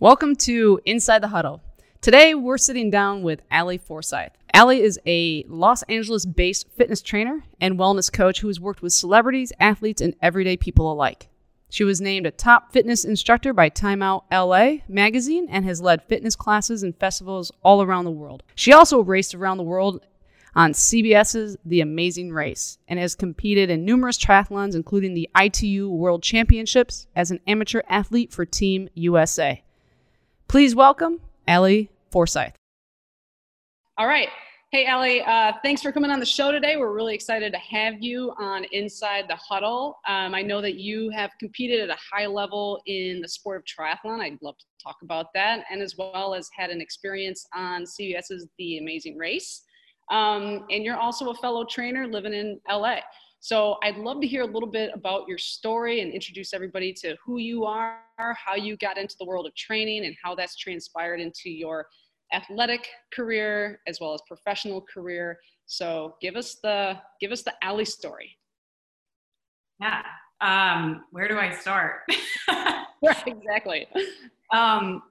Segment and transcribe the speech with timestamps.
[0.00, 1.60] Welcome to Inside the Huddle.
[2.00, 4.30] Today, we're sitting down with Allie Forsyth.
[4.54, 8.94] Allie is a Los Angeles based fitness trainer and wellness coach who has worked with
[8.94, 11.28] celebrities, athletes, and everyday people alike.
[11.68, 16.04] She was named a top fitness instructor by Time Out LA magazine and has led
[16.04, 18.42] fitness classes and festivals all around the world.
[18.54, 20.06] She also raced around the world
[20.54, 26.22] on CBS's The Amazing Race and has competed in numerous triathlons, including the ITU World
[26.22, 29.62] Championships as an amateur athlete for Team USA.
[30.50, 32.56] Please welcome Allie Forsyth.
[33.96, 34.28] All right.
[34.72, 36.76] Hey, Allie, uh, thanks for coming on the show today.
[36.76, 40.00] We're really excited to have you on Inside the Huddle.
[40.08, 43.64] Um, I know that you have competed at a high level in the sport of
[43.64, 44.18] triathlon.
[44.18, 48.48] I'd love to talk about that, and as well as had an experience on CBS's
[48.58, 49.62] The Amazing Race.
[50.10, 52.96] Um, and you're also a fellow trainer living in LA.
[53.40, 57.16] So I'd love to hear a little bit about your story and introduce everybody to
[57.24, 61.20] who you are, how you got into the world of training, and how that's transpired
[61.20, 61.86] into your
[62.34, 65.38] athletic career as well as professional career.
[65.64, 68.36] So give us the give us the Allie story.
[69.80, 70.02] Yeah.
[70.42, 72.00] Um, where do I start?
[72.48, 73.86] right, exactly.
[74.52, 75.02] Um,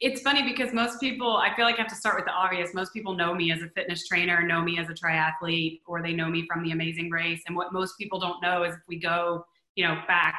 [0.00, 2.72] it's funny because most people, I feel like I have to start with the obvious.
[2.72, 6.12] Most people know me as a fitness trainer, know me as a triathlete, or they
[6.12, 7.42] know me from the Amazing Race.
[7.48, 10.38] And what most people don't know is if we go, you know, back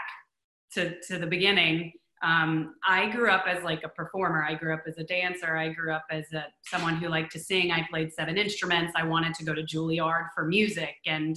[0.74, 1.92] to to the beginning.
[2.22, 4.44] Um, I grew up as like a performer.
[4.44, 5.56] I grew up as a dancer.
[5.56, 7.72] I grew up as a someone who liked to sing.
[7.72, 8.94] I played seven instruments.
[8.96, 11.36] I wanted to go to Juilliard for music, and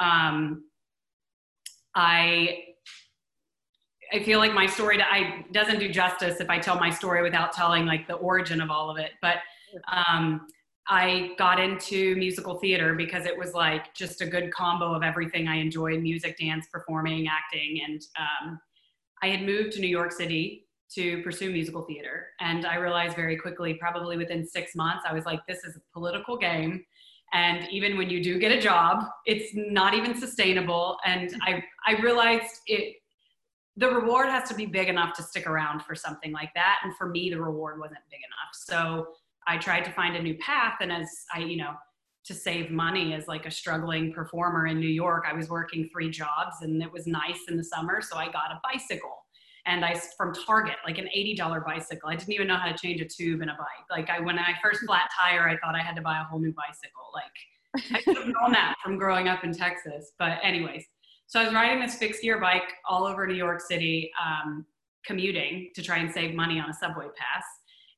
[0.00, 0.64] um,
[1.94, 2.58] I
[4.12, 7.52] I feel like my story I doesn't do justice if I tell my story without
[7.52, 9.12] telling like the origin of all of it.
[9.22, 9.36] But
[9.90, 10.46] um,
[10.88, 15.48] I got into musical theater because it was like just a good combo of everything
[15.48, 18.60] I enjoyed: music, dance, performing, acting, and um,
[19.22, 23.36] I had moved to New York City to pursue musical theater, and I realized very
[23.38, 26.84] quickly, probably within six months, I was like, "This is a political game."
[27.34, 30.98] And even when you do get a job, it's not even sustainable.
[31.06, 32.96] And I, I realized it
[33.76, 36.80] the reward has to be big enough to stick around for something like that.
[36.82, 38.52] And for me, the reward wasn't big enough.
[38.52, 39.08] So
[39.46, 40.74] I tried to find a new path.
[40.80, 41.72] And as I, you know,
[42.24, 46.10] to save money as like a struggling performer in New York, I was working three
[46.10, 48.00] jobs and it was nice in the summer.
[48.00, 49.24] So I got a bicycle
[49.66, 52.10] and I from Target, like an $80 bicycle.
[52.10, 53.86] I didn't even know how to change a tube in a bike.
[53.90, 56.38] Like I, when I first flat tire, I thought I had to buy a whole
[56.38, 57.10] new bicycle.
[57.14, 60.12] Like I should have known that from growing up in Texas.
[60.18, 60.84] But anyways,
[61.32, 64.66] so I was riding this fixed gear bike all over New York City, um,
[65.02, 67.44] commuting to try and save money on a subway pass.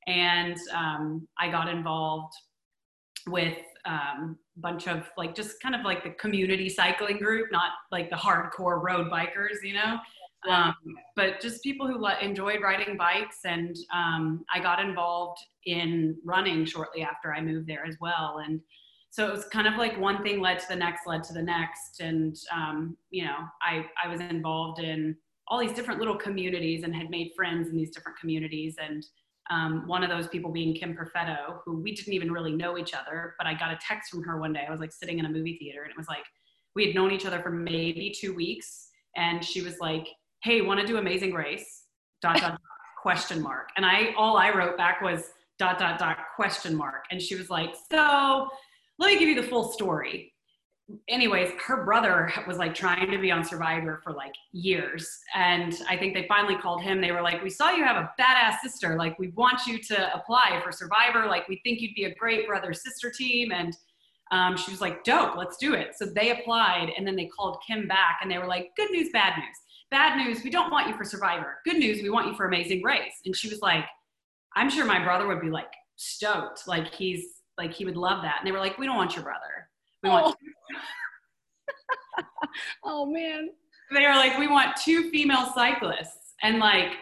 [0.07, 2.31] And um, I got involved
[3.27, 7.71] with um, a bunch of like just kind of like the community cycling group, not
[7.91, 9.97] like the hardcore road bikers, you know.
[10.49, 10.75] Um,
[11.17, 13.39] but just people who enjoyed riding bikes.
[13.43, 18.41] And um, I got involved in running shortly after I moved there as well.
[18.45, 18.61] And
[19.15, 21.41] so it was kind of like one thing led to the next led to the
[21.41, 22.01] next.
[22.01, 25.15] And um, you know I, I was involved in
[25.47, 28.75] all these different little communities and had made friends in these different communities.
[28.77, 29.05] And
[29.51, 32.95] um, one of those people being kim perfetto who we didn't even really know each
[32.95, 34.65] other but i got a text from her one day.
[34.67, 36.25] I was like sitting in a movie theater and it was like
[36.75, 38.89] we had known each other for maybe two weeks.
[39.15, 40.07] And she was like
[40.43, 41.83] hey want to do amazing race
[42.21, 42.59] dot dot
[43.01, 43.69] question mark.
[43.77, 47.05] And i all i wrote back was dot dot dot question mark.
[47.11, 48.49] And she was like so
[48.99, 50.33] let me give you the full story.
[51.07, 55.97] Anyways her brother was like trying to be on survivor for like years and i
[55.97, 57.01] think they finally called him.
[57.01, 58.95] They were like we saw you have a badass sister.
[58.95, 61.25] Like we want you to apply for survivor.
[61.25, 63.51] Like we think you'd be a great brother sister team.
[63.51, 63.75] And
[64.31, 65.95] um, she was like dope let's do it.
[65.97, 69.09] So they applied and then they called kim back and they were like good news
[69.11, 69.57] bad news.
[69.89, 71.57] Bad news we don't want you for survivor.
[71.65, 73.15] Good news we want you for amazing race.
[73.25, 73.85] And she was like
[74.55, 76.67] i'm sure my brother would be like stoked.
[76.67, 77.25] Like he's
[77.57, 78.37] like he would love that.
[78.39, 79.69] And they were like, we don't want your brother.
[80.03, 80.35] We want.
[82.17, 82.23] Oh,
[82.83, 83.49] oh man.
[83.93, 86.93] They were like, we want two female cyclists, and like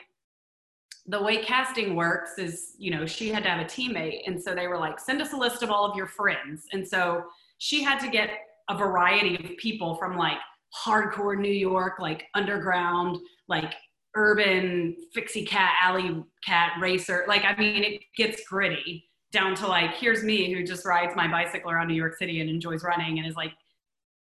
[1.06, 4.53] the way casting works is, you know, she had to have a teammate, and so
[4.53, 7.23] they were like, send us a list of all of your friends, and so
[7.58, 8.29] she had to get
[8.70, 10.38] a variety of people from like
[10.85, 13.17] hardcore New York, like underground,
[13.47, 13.73] like
[14.16, 17.26] urban fixie cat alley cat racer.
[17.28, 21.28] Like, I mean, it gets gritty down to like here's me who just rides my
[21.28, 23.52] bicycle around New York City and enjoys running and is like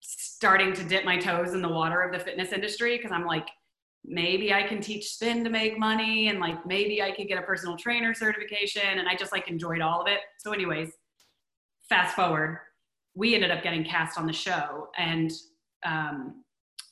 [0.02, 3.48] starting to dip my toes in the water of the fitness industry because I'm like
[4.08, 7.42] maybe I can teach spin to make money and like maybe I could get a
[7.42, 10.20] personal trainer certification and I just like enjoyed all of it.
[10.40, 10.92] So anyways,
[11.90, 12.60] fast forward,
[13.16, 15.32] we ended up getting cast on the show and
[15.86, 16.44] um,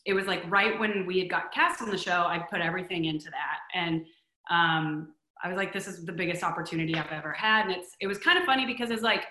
[0.06, 3.06] it was like right when we had got cast on the show, I put everything
[3.06, 4.06] into that and
[4.50, 5.10] um,
[5.44, 7.66] I was like, this is the biggest opportunity I've ever had.
[7.66, 9.26] And it's, it was kind of funny because it's like,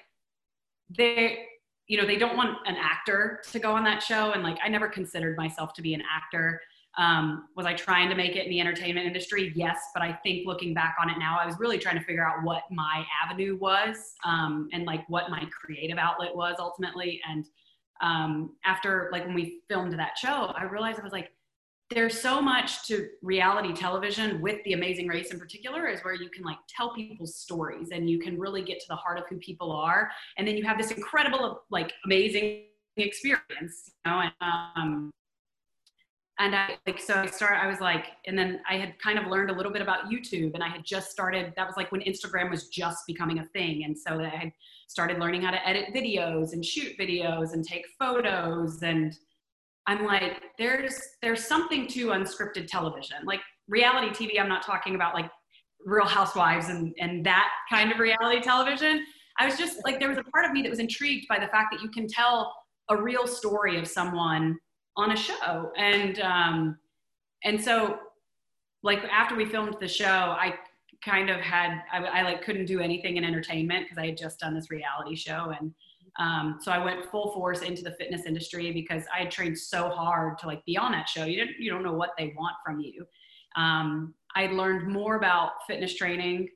[0.91, 1.47] they,
[1.87, 4.33] you know, they don't want an actor to go on that show.
[4.33, 6.61] And like, I never considered myself to be an actor.
[6.99, 9.53] Um, was I trying to make it in the entertainment industry?
[9.57, 9.79] Yes.
[9.95, 12.45] But I think looking back on it now, I was really trying to figure out
[12.45, 17.23] what my avenue was um, and like what my creative outlet was ultimately.
[17.27, 17.47] And
[18.03, 21.31] um, after like when we filmed that show, I realized I was like,
[21.95, 26.29] there's so much to reality television with the amazing race in particular is where you
[26.29, 29.37] can like tell people's stories and you can really get to the heart of who
[29.39, 30.11] people are.
[30.39, 32.65] And then you have this incredible like amazing
[32.97, 34.33] experience you know and
[34.77, 35.11] um
[36.39, 39.27] and I like so I started I was like and then I had kind of
[39.27, 42.03] learned a little bit about YouTube and I had just started that was like when
[42.03, 43.85] Instagram was just becoming a thing.
[43.85, 44.53] And so I had
[44.89, 49.17] started learning how to edit videos and shoot videos and take photos and
[49.87, 53.19] I'm like, there's there's something to unscripted television.
[53.25, 55.31] Like reality TV, I'm not talking about like
[55.85, 59.05] Real Housewives and and that kind of reality television.
[59.39, 61.47] I was just like, there was a part of me that was intrigued by the
[61.49, 62.55] fact that you can tell
[62.91, 64.59] a real story of someone
[64.97, 66.79] on a show, and um,
[67.45, 67.99] and so
[68.83, 70.55] like after we filmed the show, I
[71.05, 74.39] kind of had I, I like couldn't do anything in entertainment because I had just
[74.39, 75.75] done this reality show and
[76.19, 79.89] um, so I went full force into the fitness industry because I had trained so
[79.89, 81.25] hard to like be on that show.
[81.25, 83.07] You didn't, you don't know what they want from you.
[83.57, 86.49] Um, I learned more about fitness training,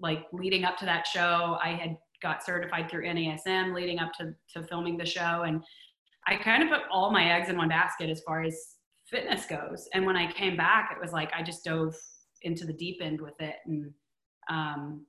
[0.00, 1.58] like leading up to that show.
[1.62, 5.42] I had got certified through NASM leading up to, to filming the show.
[5.46, 5.62] And
[6.26, 8.56] I kind of put all my eggs in one basket as far as
[9.10, 9.88] fitness goes.
[9.92, 11.94] And when I came back, it was like, I just dove
[12.42, 13.56] into the deep end with it.
[13.66, 13.92] And,
[14.48, 15.06] um,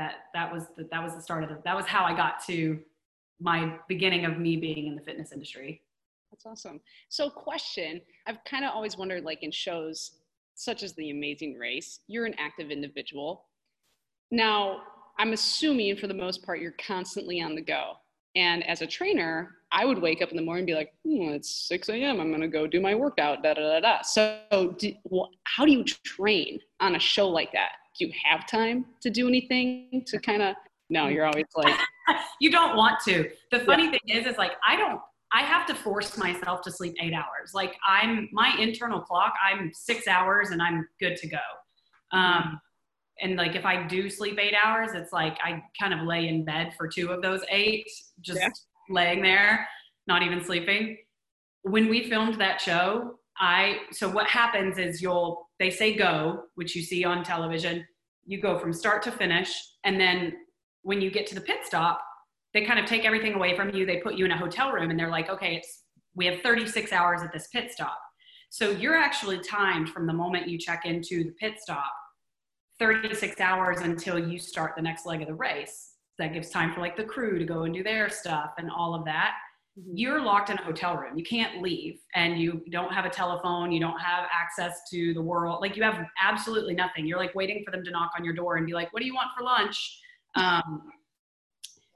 [0.00, 2.42] that that was the, that was the start of the that was how I got
[2.46, 2.80] to
[3.38, 5.82] my beginning of me being in the fitness industry.
[6.30, 6.80] That's awesome.
[7.10, 10.12] So, question: I've kind of always wondered, like in shows
[10.54, 13.44] such as The Amazing Race, you're an active individual.
[14.30, 14.82] Now,
[15.18, 17.94] I'm assuming for the most part you're constantly on the go.
[18.36, 21.30] And as a trainer, I would wake up in the morning and be like, hmm,
[21.30, 22.20] it's 6 a.m.
[22.20, 24.02] I'm going to go do my workout, da da da da.
[24.02, 27.70] So, do, well, how do you train on a show like that?
[28.00, 30.56] Do you have time to do anything to kind of
[30.88, 31.74] no you're always like
[32.40, 33.30] you don't want to.
[33.52, 33.90] The funny yeah.
[33.90, 35.00] thing is is like i don't
[35.32, 37.52] i have to force myself to sleep eight hours.
[37.54, 41.38] Like i'm my internal clock i'm six hours and i'm good to go.
[42.12, 42.60] Um
[43.22, 46.42] and like if i do sleep eight hours it's like i kind of lay in
[46.44, 47.86] bed for two of those eight
[48.22, 48.48] just yeah.
[48.88, 49.66] laying there
[50.10, 50.98] not even sleeping.
[51.62, 56.76] When we filmed that show i so what happens is you'll they say go which
[56.76, 57.84] you see on television.
[58.24, 59.52] You go from start to finish.
[59.84, 60.34] And then
[60.82, 62.00] when you get to the pit stop
[62.52, 63.86] they kind of take everything away from you.
[63.86, 65.84] They put you in a hotel room and they're like okay it's
[66.14, 67.98] we have 36 hours at this pit stop.
[68.50, 71.92] So you're actually timed from the moment you check into the pit stop
[72.80, 75.92] 36 hours until you start the next leg of the race.
[76.18, 78.94] That gives time for like the crew to go and do their stuff and all
[78.94, 79.34] of that.
[79.92, 81.16] You're locked in a hotel room.
[81.16, 83.72] You can't leave and you don't have a telephone.
[83.72, 85.60] You don't have access to the world.
[85.60, 87.06] Like you have absolutely nothing.
[87.06, 89.06] You're like waiting for them to knock on your door and be like, what do
[89.06, 90.00] you want for lunch?
[90.34, 90.82] Um,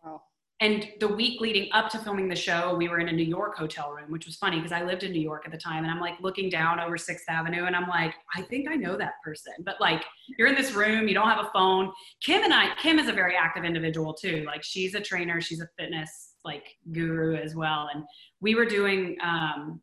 [0.05, 0.23] wow.
[0.61, 3.57] And the week leading up to filming the show, we were in a New York
[3.57, 5.85] hotel room, which was funny because I lived in New York at the time.
[5.85, 8.97] And I'm like looking down over Sixth Avenue and I'm like, I think I know
[8.97, 9.53] that person.
[9.65, 10.05] But like,
[10.39, 11.93] you're in this room, you don't have a phone.
[12.23, 14.45] Kim and I, Kim is a very active individual too.
[14.47, 17.89] Like, she's a trainer, she's a fitness like guru as well.
[17.93, 18.05] And
[18.41, 19.81] we were doing um,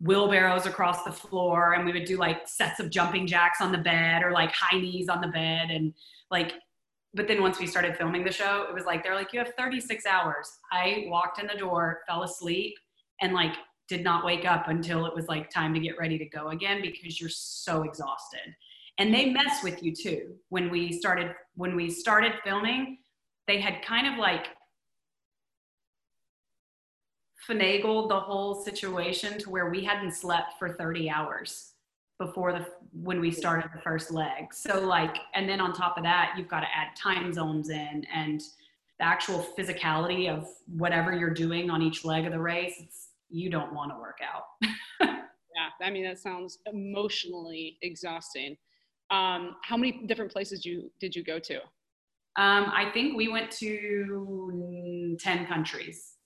[0.00, 3.78] wheelbarrows across the floor and we would do like sets of jumping jacks on the
[3.78, 5.70] bed or like high knees on the bed.
[5.70, 5.92] And
[6.30, 6.54] like
[7.14, 9.52] but then once we started filming the show it was like they're like you have
[9.58, 10.50] 36 hours.
[10.70, 12.74] I walked in the door fell asleep
[13.20, 13.54] and like
[13.88, 16.82] did not wake up until it was like time to get ready to go again
[16.82, 18.54] because you're so exhausted.
[18.98, 20.34] And they mess with you too.
[20.50, 22.98] When we started when we started filming
[23.48, 24.48] they had kind of like
[27.48, 31.72] finagled the whole situation to where we hadn't slept for 30 hours
[32.18, 34.52] before the when we started the first leg.
[34.52, 38.04] So like and then on top of that, you've got to add time zones in
[38.12, 38.40] and
[38.98, 43.48] the actual physicality of whatever you're doing on each leg of the race, it's, you
[43.48, 44.44] don't want to work out.
[45.00, 48.56] yeah, I mean that sounds emotionally exhausting.
[49.10, 51.56] Um, how many different places you did you go to?
[52.36, 56.17] Um, I think we went to 10 countries.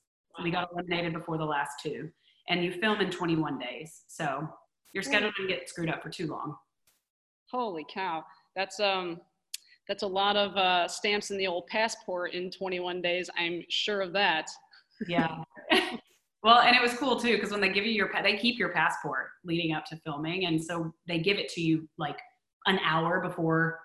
[0.42, 2.11] We got eliminated before the last two.
[2.49, 4.02] And you film in 21 days.
[4.08, 4.49] So
[4.92, 6.56] your schedule didn't get screwed up for too long.
[7.50, 8.25] Holy cow.
[8.56, 9.20] That's um
[9.88, 13.28] that's a lot of uh, stamps in the old passport in 21 days.
[13.37, 14.49] I'm sure of that.
[15.08, 15.42] Yeah.
[16.42, 18.70] well, and it was cool too because when they give you your they keep your
[18.70, 22.18] passport leading up to filming, and so they give it to you like
[22.66, 23.80] an hour before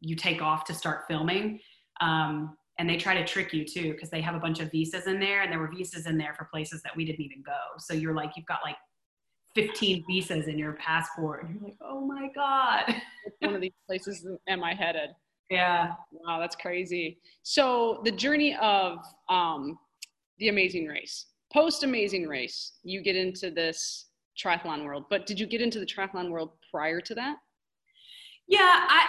[0.00, 1.58] you take off to start filming.
[2.00, 5.06] Um, and they try to trick you too because they have a bunch of visas
[5.06, 7.58] in there and there were visas in there for places that we didn't even go.
[7.78, 8.76] So you're like you've got like
[9.54, 12.94] 15 visas in your passport and you're like oh my god.
[13.40, 15.10] One of these places am i headed?
[15.50, 15.92] Yeah.
[16.10, 17.18] Wow that's crazy.
[17.42, 19.78] So the journey of um,
[20.38, 25.46] the amazing race post amazing race you get into this triathlon world but did you
[25.46, 27.36] get into the triathlon world prior to that?
[28.48, 29.06] Yeah i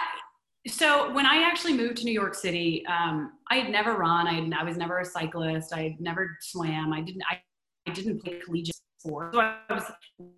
[0.66, 4.26] so when I actually moved to New York City, um, I had never run.
[4.26, 5.72] I, I was never a cyclist.
[5.72, 6.92] I had never swam.
[6.92, 7.22] I didn't.
[7.30, 7.40] I,
[7.88, 9.34] I didn't play collegiate sport.
[9.34, 9.84] So I was.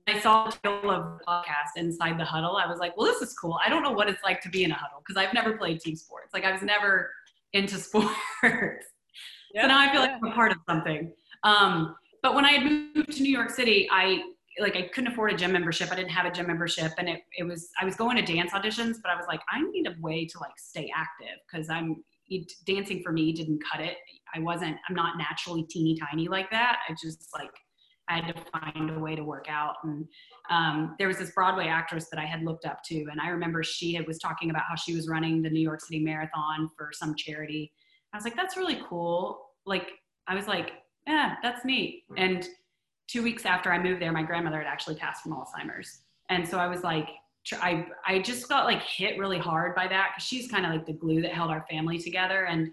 [0.07, 2.57] I saw the title of the podcast inside the huddle.
[2.57, 3.59] I was like, well, this is cool.
[3.65, 5.81] I don't know what it's like to be in a huddle because I've never played
[5.81, 6.35] team sports.
[6.35, 7.11] Like I was never
[7.53, 8.15] into sports.
[8.43, 10.13] Yeah, so now I feel yeah.
[10.13, 11.13] like I'm a part of something.
[11.43, 14.23] Um, but when I had moved to New York City, I
[14.61, 15.91] like I couldn't afford a gym membership.
[15.93, 18.53] I didn't have a gym membership, and it it was I was going to dance
[18.53, 22.03] auditions, but I was like, I need a way to like stay active because I'm
[22.67, 23.97] dancing for me didn't cut it.
[24.35, 24.77] I wasn't.
[24.89, 26.79] I'm not naturally teeny tiny like that.
[26.89, 27.51] I just like
[28.09, 29.75] I had to find a way to work out.
[29.85, 30.07] And
[30.51, 33.63] um, there was this Broadway actress that I had looked up to, and I remember
[33.63, 36.91] she had, was talking about how she was running the New York City Marathon for
[36.93, 37.73] some charity.
[38.13, 39.51] I was like, that's really cool.
[39.67, 39.91] Like
[40.27, 40.73] I was like,
[41.07, 42.05] yeah, that's neat.
[42.17, 42.49] And
[43.09, 46.03] two weeks after I moved there, my grandmother had actually passed from Alzheimer's.
[46.29, 47.09] And so I was like,
[47.61, 50.87] I, I just got like hit really hard by that because she's kind of like
[50.87, 52.45] the glue that held our family together.
[52.45, 52.71] And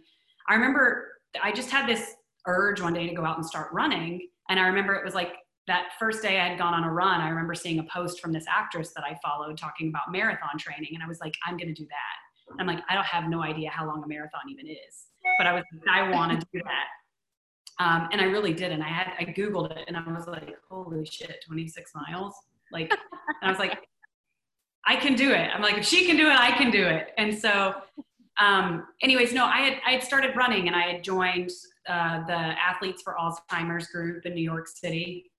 [0.50, 2.16] I remember I just had this
[2.46, 4.28] urge one day to go out and start running.
[4.50, 5.34] And I remember it was like
[5.68, 8.32] that first day I had gone on a run, I remember seeing a post from
[8.32, 10.92] this actress that I followed talking about marathon training.
[10.94, 12.52] And I was like, I'm going to do that.
[12.52, 15.08] And I'm like, I don't have no idea how long a marathon even is,
[15.40, 16.86] but I was, I want to do that.
[17.80, 18.72] Um, and I really did.
[18.72, 22.34] And I had, I Googled it and I was like, holy shit, 26 miles.
[22.72, 23.00] Like, and
[23.44, 23.78] I was like,
[24.86, 25.50] I can do it.
[25.54, 27.10] I'm like, if she can do it, I can do it.
[27.18, 27.76] And so,
[28.40, 31.52] um, anyways, no, I had, I had started running and I had joined
[31.90, 35.32] uh, the Athletes for Alzheimer's group in New York City.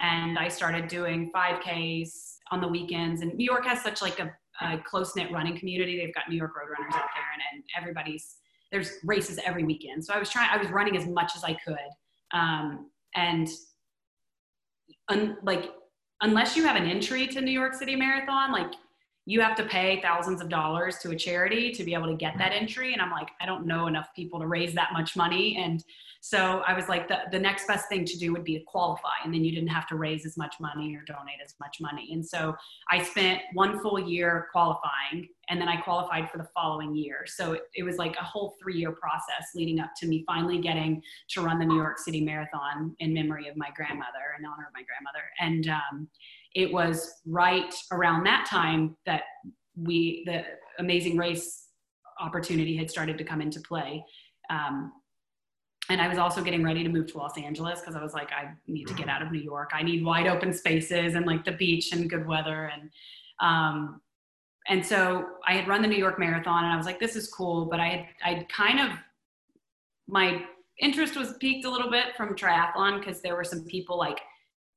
[0.00, 3.22] And I started doing 5Ks on the weekends.
[3.22, 5.96] And New York has such like a, a close knit running community.
[5.96, 8.36] They've got New York Roadrunners out there and, and everybody's
[8.72, 10.04] there's races every weekend.
[10.04, 11.76] So I was trying, I was running as much as I could.
[12.32, 13.48] Um, and
[15.08, 15.70] un, like,
[16.22, 18.72] unless you have an entry to New York City Marathon, like
[19.24, 22.36] you have to pay thousands of dollars to a charity to be able to get
[22.38, 22.92] that entry.
[22.92, 25.56] And I'm like, I don't know enough people to raise that much money.
[25.62, 25.84] And
[26.20, 29.10] so I was like, the, the next best thing to do would be to qualify.
[29.24, 32.10] And then you didn't have to raise as much money or donate as much money.
[32.12, 32.56] And so
[32.90, 37.24] I spent one full year qualifying and then I qualified for the following year.
[37.26, 40.58] So it, it was like a whole three year process leading up to me finally
[40.58, 44.66] getting to run the New York City Marathon in memory of my grandmother, in honor
[44.66, 45.24] of my grandmother.
[45.40, 46.08] And um,
[46.54, 49.22] it was right around that time that
[49.76, 50.44] we, the
[50.78, 51.68] Amazing Race
[52.20, 54.04] opportunity had started to come into play.
[54.50, 54.92] Um,
[55.88, 58.30] and I was also getting ready to move to Los Angeles because I was like,
[58.32, 59.70] I need to get out of New York.
[59.74, 62.70] I need wide open spaces and like the beach and good weather.
[62.72, 62.90] And
[63.40, 64.00] um,
[64.68, 67.28] and so I had run the New York Marathon, and I was like, this is
[67.28, 67.66] cool.
[67.66, 68.96] But I had I'd kind of
[70.06, 70.44] my
[70.78, 74.20] interest was piqued a little bit from triathlon because there were some people like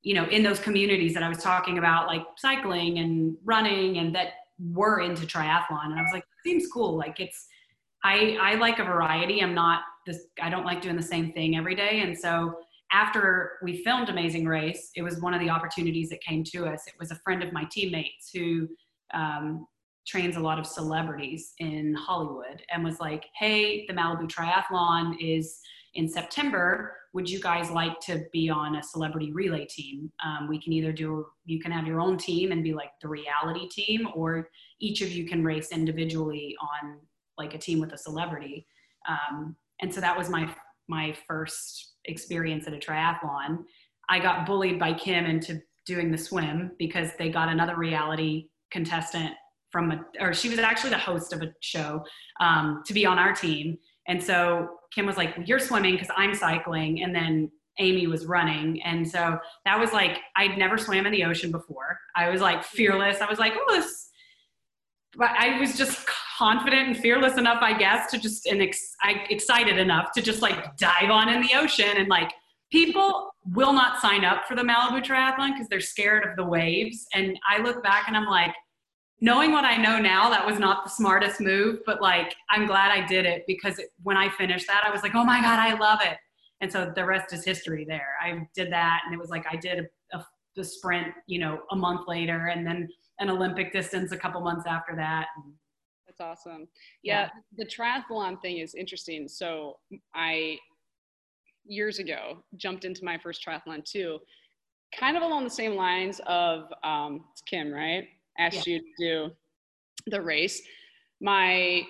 [0.06, 4.14] you know in those communities that I was talking about, like cycling and running, and
[4.14, 4.28] that
[4.72, 5.86] were into triathlon.
[5.86, 6.96] And I was like, seems cool.
[6.96, 7.48] Like it's
[8.04, 9.42] I I like a variety.
[9.42, 12.02] I'm not this I don't like doing the same thing every day.
[12.02, 12.54] And so
[12.92, 16.86] after we filmed Amazing Race, it was one of the opportunities that came to us.
[16.86, 18.68] It was a friend of my teammates who
[19.12, 19.66] um,
[20.06, 25.58] trains a lot of celebrities in Hollywood and was like, hey, the Malibu Triathlon is
[25.96, 26.94] in September.
[27.12, 30.10] Would you guys like to be on a celebrity relay team?
[30.24, 33.08] Um, we can either do, you can have your own team and be like the
[33.08, 34.48] reality team, or
[34.80, 36.98] each of you can race individually on
[37.38, 38.66] like a team with a celebrity.
[39.08, 40.54] Um, and so that was my
[40.88, 43.58] my first experience at a triathlon.
[44.08, 49.32] I got bullied by Kim into doing the swim because they got another reality contestant
[49.70, 52.04] from a, or she was actually the host of a show
[52.40, 53.76] um, to be on our team.
[54.08, 58.82] And so Kim was like, "You're swimming because I'm cycling," and then Amy was running.
[58.82, 61.98] And so that was like I'd never swam in the ocean before.
[62.14, 63.20] I was like fearless.
[63.20, 64.10] I was like, "Oh, this."
[65.16, 66.06] But I was just
[66.38, 70.42] confident and fearless enough, I guess, to just and ex- I, excited enough to just
[70.42, 72.32] like dive on in the ocean and like
[72.70, 77.06] people will not sign up for the Malibu Triathlon because they're scared of the waves.
[77.14, 78.54] And I look back and I'm like,
[79.20, 82.90] knowing what I know now, that was not the smartest move, but like I'm glad
[82.90, 85.58] I did it because it, when I finished that, I was like, oh my god,
[85.58, 86.18] I love it.
[86.60, 87.84] And so the rest is history.
[87.86, 89.80] There, I did that, and it was like I did
[90.12, 94.16] a, a, the sprint, you know, a month later, and then an Olympic distance a
[94.16, 95.26] couple months after that.
[96.06, 96.68] That's awesome.
[97.02, 99.28] Yeah, yeah, the triathlon thing is interesting.
[99.28, 99.78] So
[100.14, 100.58] I
[101.66, 104.18] years ago jumped into my first triathlon too,
[104.98, 108.08] kind of along the same lines of um, Kim, right?
[108.38, 108.74] Asked yeah.
[108.74, 109.30] you to do
[110.06, 110.62] the race.
[111.20, 111.82] My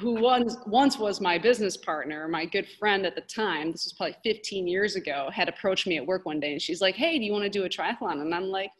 [0.00, 3.92] who once once was my business partner, my good friend at the time, this was
[3.92, 7.18] probably 15 years ago, had approached me at work one day and she's like, Hey,
[7.18, 8.20] do you want to do a triathlon?
[8.20, 8.70] And I'm like,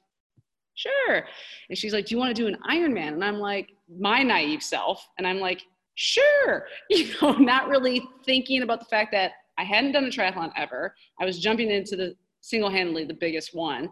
[0.74, 1.24] Sure.
[1.68, 3.12] And she's like, Do you want to do an Ironman?
[3.12, 5.06] And I'm like, my naive self.
[5.18, 5.62] And I'm like,
[5.94, 6.66] sure.
[6.90, 10.94] You know, not really thinking about the fact that I hadn't done a triathlon ever.
[11.20, 13.88] I was jumping into the single-handedly the biggest one.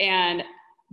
[0.00, 0.42] And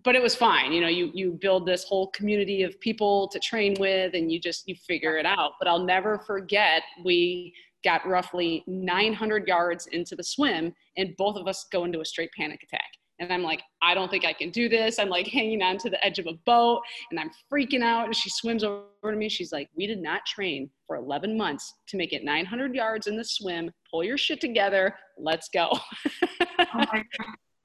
[0.03, 0.71] but it was fine.
[0.71, 4.39] You know, you you build this whole community of people to train with and you
[4.39, 5.53] just you figure it out.
[5.59, 7.53] But I'll never forget we
[7.83, 12.31] got roughly 900 yards into the swim and both of us go into a straight
[12.37, 12.89] panic attack.
[13.19, 14.97] And I'm like, I don't think I can do this.
[14.97, 16.81] I'm like hanging on to the edge of a boat
[17.11, 18.05] and I'm freaking out.
[18.05, 19.29] And she swims over to me.
[19.29, 23.15] She's like, We did not train for 11 months to make it 900 yards in
[23.15, 23.69] the swim.
[23.89, 24.95] Pull your shit together.
[25.17, 25.69] Let's go.
[26.59, 26.85] oh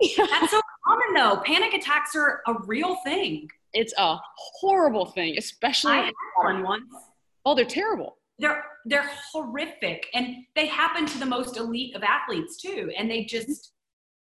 [0.01, 1.43] That's so common though.
[1.45, 3.49] Panic attacks are a real thing.
[3.73, 4.19] It's a
[4.61, 5.93] horrible thing, especially.
[5.93, 6.85] I had one once.
[7.45, 8.17] Oh, they're terrible.
[8.39, 12.91] They're they're horrific, and they happen to the most elite of athletes too.
[12.97, 13.29] And they mm-hmm.
[13.29, 13.73] just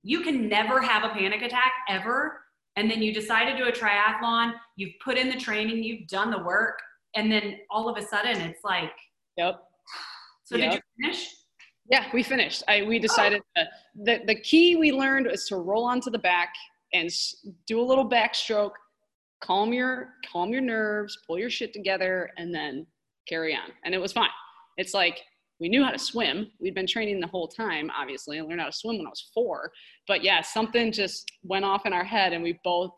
[0.03, 2.41] you can never have a panic attack ever.
[2.77, 6.31] And then you decide to do a triathlon, you've put in the training, you've done
[6.31, 6.79] the work,
[7.15, 8.93] and then all of a sudden it's like,
[9.37, 9.63] Yep.
[10.45, 10.73] So yep.
[10.73, 11.35] did you finish?
[11.91, 12.63] Yeah, we finished.
[12.69, 13.65] I, we decided oh.
[14.05, 16.55] the, the key we learned is to roll onto the back
[16.93, 17.11] and
[17.67, 18.73] do a little backstroke,
[19.43, 22.87] calm your calm your nerves, pull your shit together, and then
[23.29, 23.71] carry on.
[23.85, 24.31] And it was fine.
[24.77, 25.21] It's like
[25.59, 26.51] we knew how to swim.
[26.61, 28.39] We'd been training the whole time, obviously.
[28.39, 29.71] I learned how to swim when I was four.
[30.07, 32.93] But yeah, something just went off in our head and we both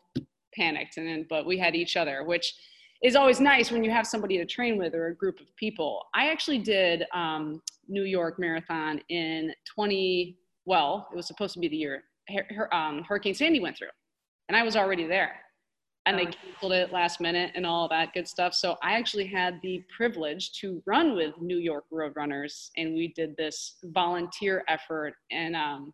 [0.55, 0.97] panicked.
[0.97, 2.53] And then, but we had each other, which
[3.03, 6.05] is always nice when you have somebody to train with or a group of people.
[6.13, 11.67] I actually did um, New York Marathon in 20, well, it was supposed to be
[11.67, 13.89] the year her, her, um, Hurricane Sandy went through.
[14.49, 15.33] And I was already there
[16.05, 18.53] and they canceled it last minute and all that good stuff.
[18.53, 23.37] So I actually had the privilege to run with New York Roadrunners, and we did
[23.37, 25.93] this volunteer effort in um,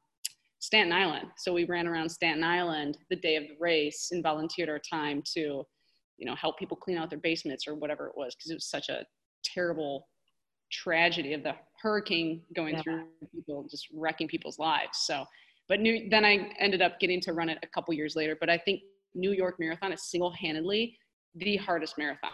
[0.58, 1.28] Staten Island.
[1.38, 5.22] So we ran around Staten Island the day of the race and volunteered our time
[5.36, 5.64] to,
[6.18, 8.68] you know, help people clean out their basements or whatever it was, because it was
[8.68, 9.06] such a
[9.44, 10.08] terrible
[10.72, 12.82] tragedy of the hurricane going yeah.
[12.82, 15.00] through people, just wrecking people's lives.
[15.00, 15.26] So,
[15.68, 18.38] but new, then I ended up getting to run it a couple years later.
[18.40, 18.82] But I think
[19.16, 20.98] New York Marathon is single handedly
[21.36, 22.32] the hardest marathon.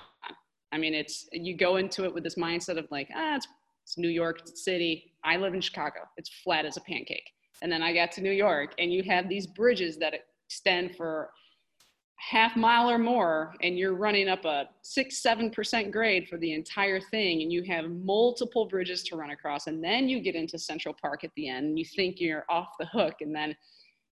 [0.72, 3.48] I mean, it's you go into it with this mindset of like, ah, it's,
[3.84, 5.14] it's New York City.
[5.24, 6.00] I live in Chicago.
[6.18, 7.30] It's flat as a pancake.
[7.62, 10.14] And then I got to New York, and you have these bridges that
[10.48, 11.30] extend for
[12.18, 16.54] half mile or more, and you're running up a six, seven percent grade for the
[16.54, 20.58] entire thing, and you have multiple bridges to run across, and then you get into
[20.58, 23.56] Central Park at the end, and you think you're off the hook, and then,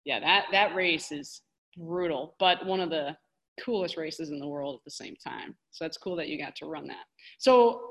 [0.05, 1.41] yeah, that that race is
[1.77, 3.15] brutal, but one of the
[3.63, 5.55] coolest races in the world at the same time.
[5.71, 7.05] So that's cool that you got to run that.
[7.37, 7.81] So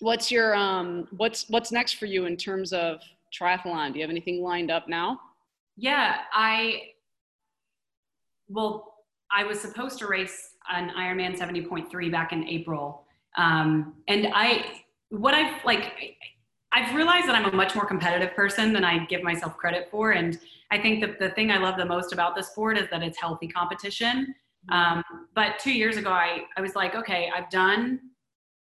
[0.00, 3.00] what's your um what's what's next for you in terms of
[3.38, 3.92] triathlon?
[3.92, 5.20] Do you have anything lined up now?
[5.76, 6.82] Yeah, I
[8.48, 8.89] well,
[9.32, 13.04] I was supposed to race an Ironman 70.3 back in April.
[13.36, 14.64] Um, and I
[15.10, 16.16] what I've like
[16.72, 20.12] I've realized that I'm a much more competitive person than I give myself credit for.
[20.12, 20.38] And
[20.70, 23.18] I think that the thing I love the most about the sport is that it's
[23.18, 24.34] healthy competition.
[24.70, 24.98] Mm-hmm.
[24.98, 27.98] Um, but two years ago, I, I was like, okay, I've done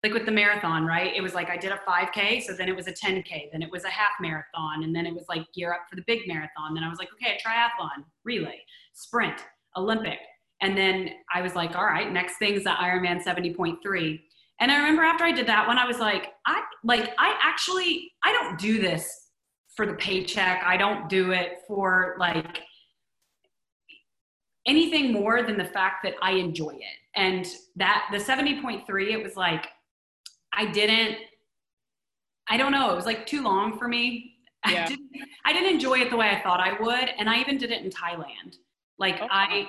[0.01, 1.15] like with the marathon, right?
[1.15, 3.71] It was like I did a 5K, so then it was a 10K, then it
[3.71, 6.73] was a half marathon, and then it was like gear up for the big marathon.
[6.73, 8.59] Then I was like, okay, a triathlon, relay,
[8.93, 9.45] sprint,
[9.77, 10.19] Olympic.
[10.61, 14.21] And then I was like, all right, next thing is the Ironman 70.3.
[14.59, 18.11] And I remember after I did that one, I was like, I like I actually
[18.23, 19.29] I don't do this
[19.75, 20.63] for the paycheck.
[20.63, 22.61] I don't do it for like
[24.65, 26.97] anything more than the fact that I enjoy it.
[27.15, 29.67] And that the 70.3, it was like
[30.53, 31.17] I didn't
[32.49, 34.29] I don't know, it was like too long for me.
[34.65, 34.85] Yeah.
[34.85, 35.09] I didn't
[35.43, 37.09] I didn't enjoy it the way I thought I would.
[37.19, 38.55] And I even did it in Thailand.
[38.97, 39.27] Like okay.
[39.29, 39.67] I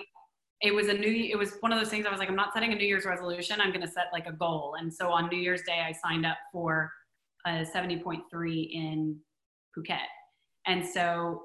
[0.61, 2.53] it was a new it was one of those things i was like i'm not
[2.53, 4.77] setting a new year's resolution i'm going to set like a goal.
[4.79, 6.90] And so on new year's day i signed up for
[7.47, 9.17] a 70.3 in
[9.77, 9.99] phuket.
[10.67, 11.43] And so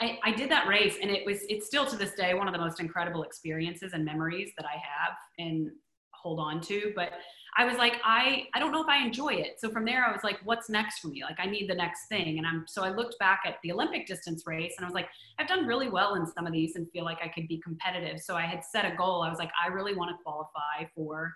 [0.00, 2.54] I, I did that race and it was it's still to this day one of
[2.54, 5.70] the most incredible experiences and memories that i have and
[6.14, 7.10] hold on to but
[7.56, 9.60] I was like, I, I don't know if I enjoy it.
[9.60, 11.22] So from there, I was like, what's next for me?
[11.22, 12.38] Like, I need the next thing.
[12.38, 15.08] And I'm, so I looked back at the Olympic distance race and I was like,
[15.38, 18.20] I've done really well in some of these and feel like I could be competitive.
[18.20, 19.22] So I had set a goal.
[19.22, 21.34] I was like, I really want to qualify for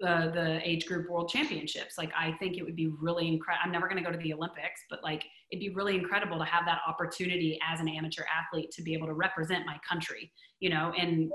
[0.00, 1.98] the the age group world championships.
[1.98, 3.62] Like I think it would be really incredible.
[3.64, 6.44] I'm never going to go to the Olympics, but like it'd be really incredible to
[6.44, 10.70] have that opportunity as an amateur athlete to be able to represent my country, you
[10.70, 11.30] know, and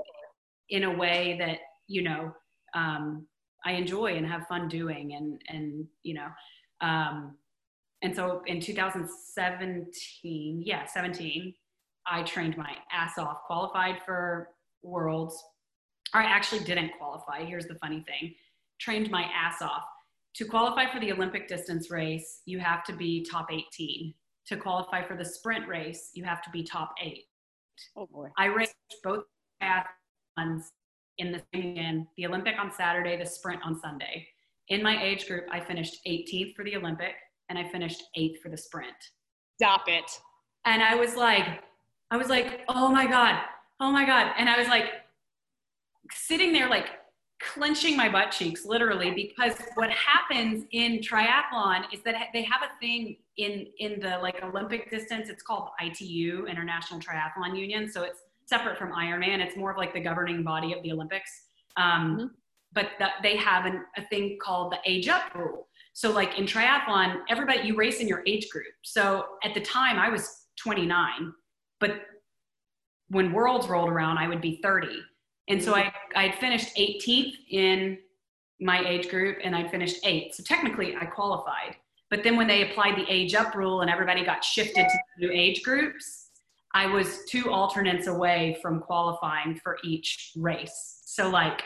[0.70, 2.32] in a way that you know
[2.76, 3.26] um,
[3.64, 6.28] I enjoy and have fun doing, and and you know.
[6.80, 7.36] Um,
[8.02, 11.54] and so in 2017, yeah, 17,
[12.06, 14.50] I trained my ass off, qualified for
[14.82, 15.42] worlds.
[16.14, 17.44] Or I actually didn't qualify.
[17.44, 18.34] Here's the funny thing
[18.78, 19.84] trained my ass off.
[20.34, 24.12] To qualify for the Olympic distance race, you have to be top 18.
[24.48, 27.24] To qualify for the sprint race, you have to be top eight.
[27.96, 28.28] Oh boy.
[28.36, 29.24] I raced both
[29.62, 30.64] triathlons
[31.18, 34.26] in the same weekend, the Olympic on Saturday, the sprint on Sunday.
[34.68, 37.14] In my age group, I finished 18th for the Olympic
[37.48, 38.96] and I finished eighth for the sprint.
[39.60, 40.10] Stop it.
[40.64, 41.62] And I was like,
[42.10, 43.40] I was like, oh my God,
[43.80, 44.32] oh my God.
[44.36, 44.86] And I was like,
[46.12, 46.86] sitting there, like,
[47.38, 52.80] clenching my butt cheeks literally because what happens in triathlon is that they have a
[52.80, 58.20] thing in in the like olympic distance it's called itu international triathlon union so it's
[58.46, 61.30] separate from ironman it's more of like the governing body of the olympics
[61.76, 62.26] um, mm-hmm.
[62.72, 66.44] but the, they have an, a thing called the age up rule so like in
[66.44, 71.32] triathlon everybody you race in your age group so at the time i was 29
[71.80, 72.02] but
[73.08, 74.88] when worlds rolled around i would be 30
[75.48, 77.98] and so I, I had finished 18th in
[78.60, 80.34] my age group and I'd finished eighth.
[80.34, 81.76] So technically I qualified.
[82.10, 85.30] But then when they applied the age up rule and everybody got shifted to new
[85.30, 86.25] age groups,
[86.76, 91.00] I was two alternates away from qualifying for each race.
[91.04, 91.62] So like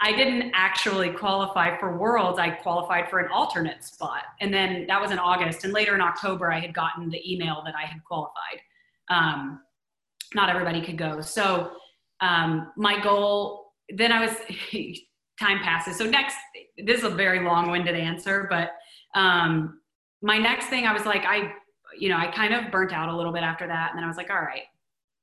[0.00, 2.38] I didn't actually qualify for worlds.
[2.38, 4.22] I qualified for an alternate spot.
[4.40, 5.64] And then that was in August.
[5.64, 8.60] And later in October, I had gotten the email that I had qualified.
[9.08, 9.60] Um,
[10.34, 11.20] not everybody could go.
[11.20, 11.72] So
[12.20, 14.36] um, my goal then i was
[15.40, 16.36] time passes so next
[16.84, 18.72] this is a very long-winded answer but
[19.18, 19.80] um,
[20.22, 21.52] my next thing i was like i
[21.98, 24.08] you know i kind of burnt out a little bit after that and then i
[24.08, 24.64] was like all right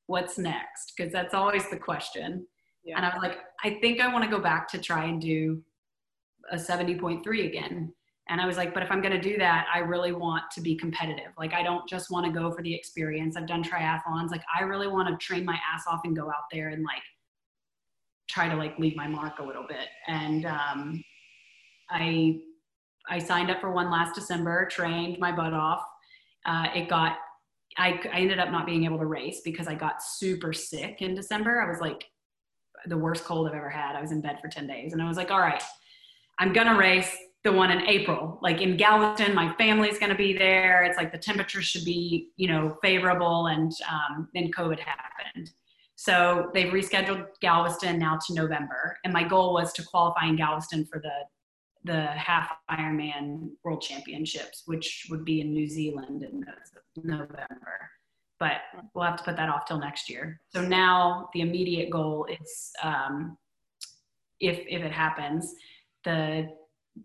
[0.07, 2.45] what's next because that's always the question
[2.83, 2.95] yeah.
[2.97, 5.61] and i was like i think i want to go back to try and do
[6.51, 7.93] a 70.3 again
[8.29, 10.61] and I was like, but if I'm going to do that, I really want to
[10.61, 11.31] be competitive.
[11.37, 13.37] Like, I don't just want to go for the experience.
[13.37, 14.31] I've done triathlons.
[14.31, 17.01] Like, I really want to train my ass off and go out there and like
[18.29, 19.87] try to like leave my mark a little bit.
[20.07, 21.03] And um,
[21.89, 22.39] I,
[23.09, 25.83] I signed up for one last December, trained my butt off.
[26.47, 27.17] Uh, it got,
[27.77, 31.13] I, I ended up not being able to race because I got super sick in
[31.13, 31.61] December.
[31.61, 32.05] I was like
[32.85, 33.95] the worst cold I've ever had.
[33.95, 35.61] I was in bed for 10 days and I was like, all right,
[36.39, 38.39] I'm going to race the one in April.
[38.41, 40.83] Like in Galveston, my family's going to be there.
[40.83, 45.51] It's like the temperature should be, you know, favorable, and um, then COVID happened.
[45.95, 50.85] So they've rescheduled Galveston now to November, and my goal was to qualify in Galveston
[50.85, 51.11] for the
[51.87, 56.45] the half Ironman World Championships, which would be in New Zealand in
[56.95, 57.89] November.
[58.39, 58.57] But
[58.93, 60.39] we'll have to put that off till next year.
[60.53, 63.37] So now the immediate goal is, um,
[64.39, 65.55] if if it happens,
[66.03, 66.49] the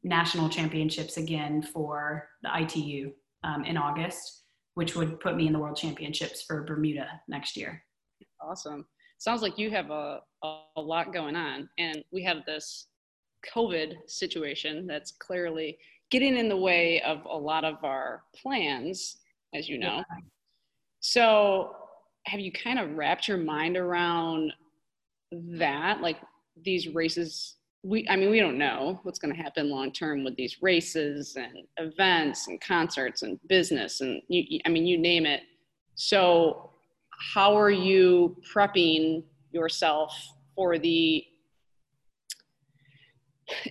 [0.02, 3.12] national championships again for the ITU
[3.44, 4.42] um, in August,
[4.74, 7.82] which would put me in the world championships for Bermuda next year.
[8.40, 8.86] Awesome.
[9.18, 11.68] Sounds like you have a, a, a lot going on.
[11.78, 12.88] And we have this
[13.54, 15.78] COVID situation that's clearly
[16.10, 19.18] getting in the way of a lot of our plans,
[19.54, 19.96] as you know.
[19.96, 20.20] Yeah.
[21.00, 21.74] So,
[22.26, 24.52] have you kind of wrapped your mind around
[25.32, 26.00] that?
[26.00, 26.18] Like
[26.64, 30.36] these races we i mean we don't know what's going to happen long term with
[30.36, 35.42] these races and events and concerts and business and you, i mean you name it
[35.94, 36.70] so
[37.34, 40.14] how are you prepping yourself
[40.54, 41.24] for the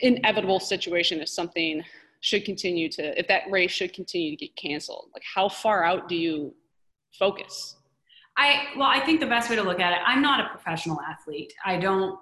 [0.02, 1.84] inevitable situation if something
[2.22, 5.10] should continue to if that race should continue to get canceled?
[5.14, 6.54] Like how far out do you
[7.18, 7.76] focus?
[8.38, 11.00] I well i think the best way to look at it i'm not a professional
[11.02, 11.54] athlete.
[11.66, 12.18] I don't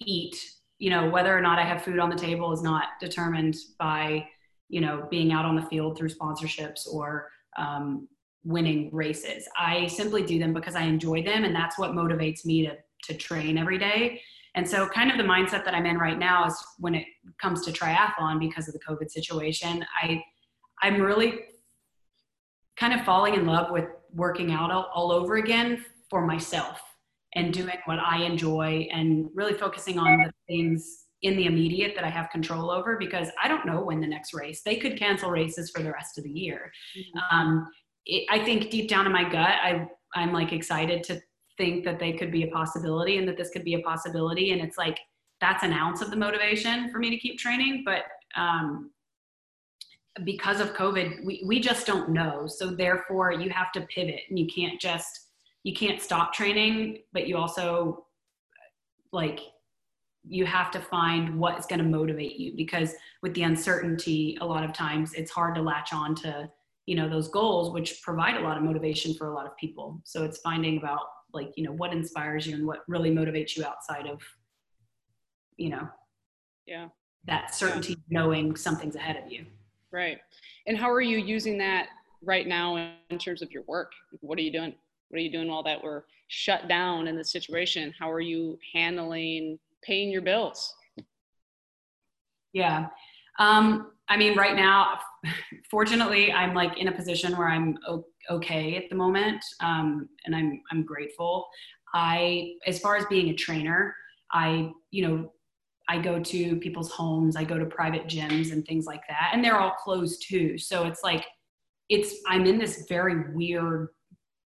[0.00, 0.36] eat
[0.78, 4.26] you know whether or not i have food on the table is not determined by
[4.68, 8.06] you know being out on the field through sponsorships or um,
[8.44, 9.48] winning races.
[9.58, 13.14] I simply do them because i enjoy them and that's what motivates me to to
[13.14, 14.20] train every day
[14.54, 17.06] and so kind of the mindset that i'm in right now is when it
[17.40, 20.22] comes to triathlon because of the covid situation i
[20.82, 21.40] i'm really
[22.78, 26.80] kind of falling in love with working out all, all over again for myself
[27.34, 32.04] and doing what I enjoy and really focusing on the things in the immediate that
[32.04, 34.62] I have control over because I don't know when the next race.
[34.62, 36.72] They could cancel races for the rest of the year.
[36.96, 37.36] Mm-hmm.
[37.36, 37.68] Um,
[38.06, 41.20] it, I think deep down in my gut, I I'm like excited to
[41.58, 44.52] think that they could be a possibility and that this could be a possibility.
[44.52, 44.98] And it's like
[45.40, 47.82] that's an ounce of the motivation for me to keep training.
[47.84, 48.04] But
[48.36, 48.90] um,
[50.24, 52.46] because of COVID, we, we just don't know.
[52.46, 55.26] So therefore you have to pivot and you can't just,
[55.64, 58.06] you can't stop training, but you also
[59.12, 59.40] like,
[60.30, 62.92] you have to find what is going to motivate you because
[63.22, 66.50] with the uncertainty, a lot of times it's hard to latch on to,
[66.86, 70.00] you know, those goals, which provide a lot of motivation for a lot of people.
[70.04, 71.00] So it's finding about
[71.32, 74.20] like, you know, what inspires you and what really motivates you outside of,
[75.56, 75.88] you know,
[76.66, 76.88] yeah,
[77.24, 78.20] that certainty yeah.
[78.20, 79.44] knowing something's ahead of you.
[79.92, 80.18] Right.
[80.66, 81.88] And how are you using that
[82.22, 82.76] right now
[83.10, 83.92] in terms of your work?
[84.20, 84.74] What are you doing?
[85.08, 87.94] What are you doing while that we're shut down in this situation?
[87.98, 90.74] How are you handling paying your bills?
[92.52, 92.88] Yeah.
[93.38, 94.98] Um, I mean, right now,
[95.70, 97.78] fortunately, I'm like in a position where I'm
[98.30, 101.46] okay at the moment, um, and I'm I'm grateful.
[101.94, 103.94] I, as far as being a trainer,
[104.32, 105.32] I you know
[105.88, 109.42] I go to people's homes, I go to private gyms and things like that, and
[109.42, 110.58] they're all closed too.
[110.58, 111.24] So it's like,
[111.88, 113.88] it's I'm in this very weird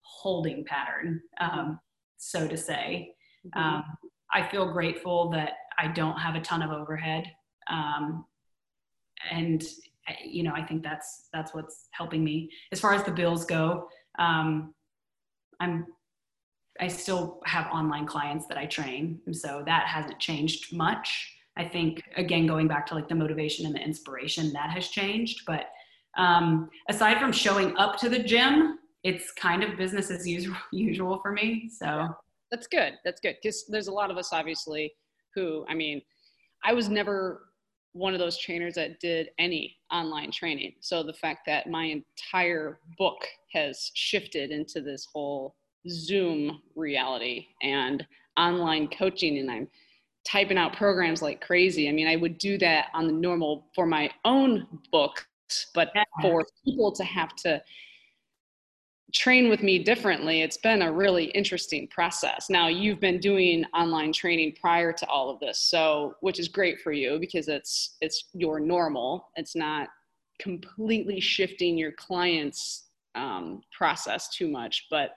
[0.01, 1.79] holding pattern, um,
[2.17, 3.13] so to say.
[3.45, 3.59] Mm-hmm.
[3.59, 3.83] Um,
[4.33, 7.25] I feel grateful that I don't have a ton of overhead,
[7.69, 8.25] um,
[9.29, 9.61] and
[10.23, 13.87] you know I think that's that's what's helping me as far as the bills go.
[14.19, 14.73] Um,
[15.59, 15.85] I'm
[16.79, 21.31] I still have online clients that I train, and so that hasn't changed much.
[21.55, 25.41] I think again going back to like the motivation and the inspiration that has changed,
[25.45, 25.67] but
[26.17, 31.19] um, aside from showing up to the gym, it's kind of business as usual, usual
[31.21, 31.69] for me.
[31.69, 32.09] So
[32.51, 32.93] that's good.
[33.03, 34.93] That's good because there's a lot of us obviously
[35.35, 36.01] who, I mean,
[36.63, 37.45] I was never
[37.93, 40.73] one of those trainers that did any online training.
[40.81, 45.55] So the fact that my entire book has shifted into this whole
[45.89, 48.05] Zoom reality and
[48.37, 49.67] online coaching, and I'm
[50.25, 51.87] typing out programs like crazy.
[51.87, 55.25] I mean, I would do that on the normal for my own books,
[55.75, 57.61] but for people to have to
[59.13, 62.49] train with me differently, it's been a really interesting process.
[62.49, 66.81] Now, you've been doing online training prior to all of this, so which is great
[66.81, 69.29] for you because it's it's your normal.
[69.35, 69.89] It's not
[70.39, 74.87] completely shifting your clients' um, process too much.
[74.89, 75.11] But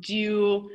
[0.00, 0.70] do you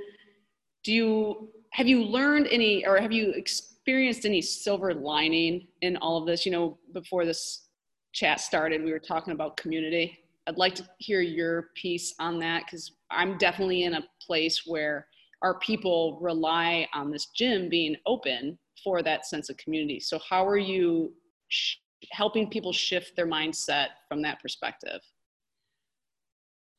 [0.84, 6.18] do you have you learned any or have you experienced any silver lining in all
[6.18, 7.68] of this you know before this
[8.12, 12.64] chat started we were talking about community i'd like to hear your piece on that
[12.66, 15.08] because i'm definitely in a place where
[15.44, 20.00] our people rely on this gym being open for that sense of community.
[20.00, 21.14] So how are you
[21.50, 21.76] sh-
[22.12, 25.02] helping people shift their mindset from that perspective?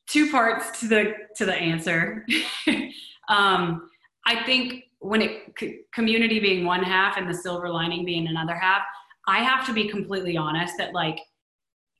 [0.07, 2.25] Two parts to the to the answer.
[3.27, 3.89] Um,
[4.27, 5.55] I think when it
[5.91, 8.83] community being one half and the silver lining being another half,
[9.27, 11.17] I have to be completely honest that like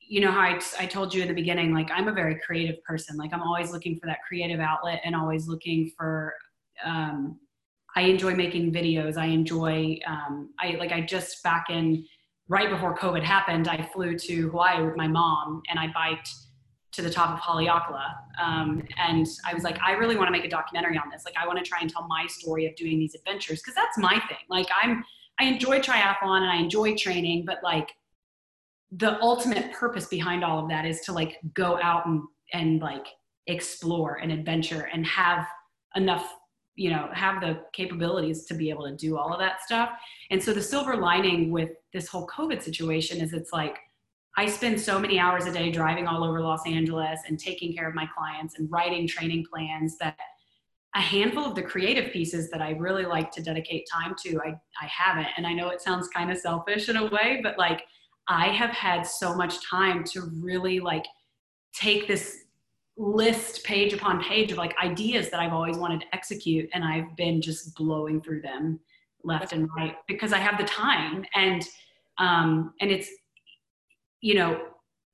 [0.07, 2.83] you know how I, I told you in the beginning like i'm a very creative
[2.83, 6.33] person like i'm always looking for that creative outlet and always looking for
[6.83, 7.39] um,
[7.95, 12.05] i enjoy making videos i enjoy um, i like i just back in
[12.47, 16.29] right before covid happened i flew to hawaii with my mom and i biked
[16.95, 18.05] to the top of Haleakala.
[18.41, 21.25] Um, and I was like, I really want to make a documentary on this.
[21.25, 23.97] Like, I want to try and tell my story of doing these adventures because that's
[23.97, 24.37] my thing.
[24.49, 25.03] Like, I'm,
[25.37, 27.91] I enjoy triathlon and I enjoy training, but like,
[28.97, 32.21] the ultimate purpose behind all of that is to like go out and
[32.53, 33.05] and like
[33.47, 35.45] explore and adventure and have
[35.95, 36.33] enough
[36.75, 39.89] you know have the capabilities to be able to do all of that stuff
[40.31, 43.77] and so the silver lining with this whole covid situation is it's like
[44.37, 47.87] I spend so many hours a day driving all over Los Angeles and taking care
[47.87, 50.17] of my clients and writing training plans that
[50.93, 54.55] a handful of the creative pieces that I really like to dedicate time to, I,
[54.81, 55.27] I haven't.
[55.37, 57.83] And I know it sounds kind of selfish in a way, but like
[58.27, 61.05] I have had so much time to really like
[61.73, 62.45] take this
[62.97, 66.69] list page upon page of like ideas that I've always wanted to execute.
[66.73, 68.79] And I've been just blowing through them
[69.23, 71.25] left and right because I have the time.
[71.35, 71.63] And,
[72.17, 73.09] um, and it's,
[74.21, 74.61] you know,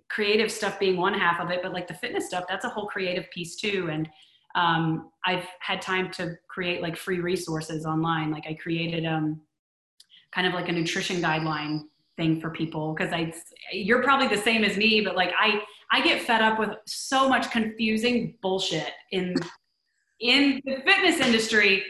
[0.09, 2.85] creative stuff being one half of it, but like the fitness stuff, that's a whole
[2.85, 3.89] creative piece too.
[3.91, 4.07] And
[4.55, 8.29] um, I've had time to create like free resources online.
[8.31, 9.41] Like I created um,
[10.33, 11.83] kind of like a nutrition guideline
[12.21, 13.33] thing for people because I,
[13.73, 17.27] you're probably the same as me, but like I, I get fed up with so
[17.27, 19.35] much confusing bullshit in,
[20.19, 21.83] in the fitness industry.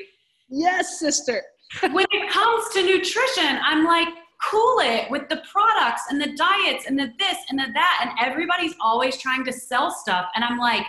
[0.49, 1.41] Yes, sister.
[1.91, 4.07] when it comes to nutrition, I'm like,
[4.49, 7.99] cool it with the products and the diets and the this and the that.
[8.01, 10.27] And everybody's always trying to sell stuff.
[10.33, 10.85] And I'm like,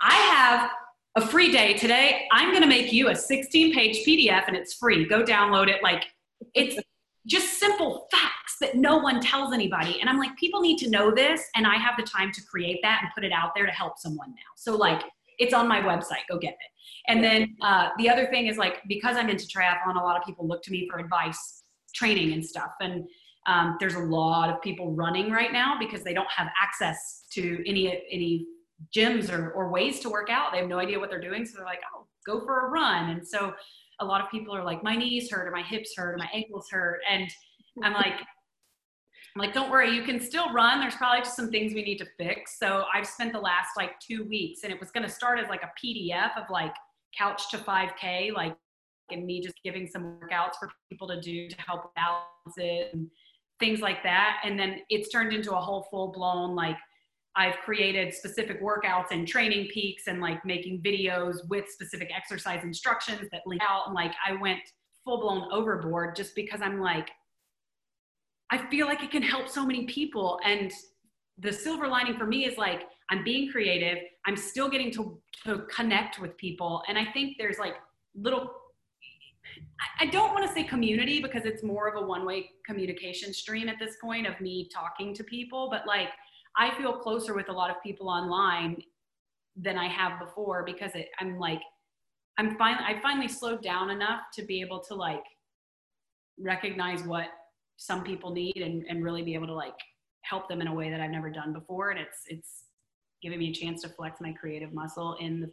[0.00, 0.70] I have
[1.16, 2.26] a free day today.
[2.32, 5.06] I'm going to make you a 16 page PDF and it's free.
[5.06, 5.82] Go download it.
[5.82, 6.04] Like,
[6.54, 6.76] it's
[7.26, 10.00] just simple facts that no one tells anybody.
[10.00, 11.42] And I'm like, people need to know this.
[11.54, 13.98] And I have the time to create that and put it out there to help
[13.98, 14.50] someone now.
[14.56, 15.02] So, like,
[15.38, 16.26] it's on my website.
[16.28, 17.08] Go get it.
[17.08, 20.24] And then uh, the other thing is like, because I'm into triathlon, a lot of
[20.24, 21.62] people look to me for advice,
[21.94, 22.70] training, and stuff.
[22.80, 23.04] And
[23.46, 27.62] um, there's a lot of people running right now because they don't have access to
[27.66, 28.46] any any
[28.94, 30.52] gyms or, or ways to work out.
[30.52, 31.44] They have no idea what they're doing.
[31.44, 33.10] So they're like, oh, go for a run.
[33.10, 33.52] And so
[34.00, 36.28] a lot of people are like, my knees hurt or my hips hurt or my
[36.32, 37.00] ankles hurt.
[37.08, 37.30] And
[37.82, 40.80] I'm like, I'm like, don't worry, you can still run.
[40.80, 42.58] There's probably just some things we need to fix.
[42.58, 45.48] So I've spent the last like two weeks and it was going to start as
[45.48, 46.74] like a PDF of like
[47.16, 48.56] couch to 5K, like,
[49.12, 53.08] and me just giving some workouts for people to do to help balance it and
[53.60, 54.40] things like that.
[54.44, 56.76] And then it's turned into a whole full blown like
[57.40, 63.40] I've created specific workouts and TrainingPeaks and like making videos with specific exercise instructions that
[63.46, 63.86] link out.
[63.86, 64.60] And like I went
[65.06, 67.08] full blown overboard just because I'm like,
[68.50, 70.38] I feel like it can help so many people.
[70.44, 70.70] And
[71.38, 73.96] the silver lining for me is like, I'm being creative.
[74.26, 76.82] I'm still getting to, to connect with people.
[76.88, 77.76] And I think there's like
[78.14, 78.50] little,
[79.98, 83.70] I don't want to say community because it's more of a one way communication stream
[83.70, 86.10] at this point of me talking to people, but like,
[86.56, 88.82] I feel closer with a lot of people online
[89.56, 91.60] than I have before because it, I'm like,
[92.38, 95.24] I'm finally, I finally slowed down enough to be able to like
[96.38, 97.26] recognize what
[97.76, 99.74] some people need and, and really be able to like
[100.22, 101.90] help them in a way that I've never done before.
[101.90, 102.64] And it's, it's
[103.22, 105.50] giving me a chance to flex my creative muscle in the,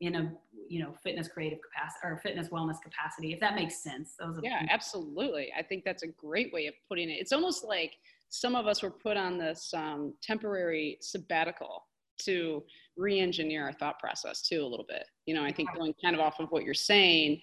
[0.00, 0.32] in a,
[0.68, 4.14] you know, fitness creative capacity or fitness wellness capacity, if that makes sense.
[4.42, 5.52] yeah, absolutely.
[5.58, 7.14] I think that's a great way of putting it.
[7.14, 7.96] It's almost like,
[8.30, 11.84] some of us were put on this um, temporary sabbatical
[12.18, 12.62] to
[12.96, 15.04] re-engineer our thought process too a little bit.
[15.26, 17.40] You know i think going kind of off of what you're saying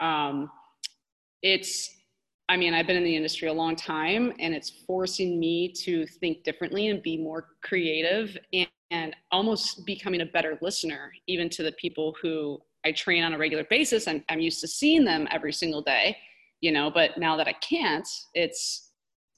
[0.00, 0.50] um,
[1.42, 1.88] it's
[2.48, 6.06] i mean i've been in the industry a long time and it's forcing me to
[6.06, 11.62] think differently and be more creative and, and almost becoming a better listener even to
[11.62, 14.08] the people who i train on a regular basis.
[14.08, 16.16] I'm, I'm used to seeing them every single day
[16.60, 18.87] you know but now that i can't it's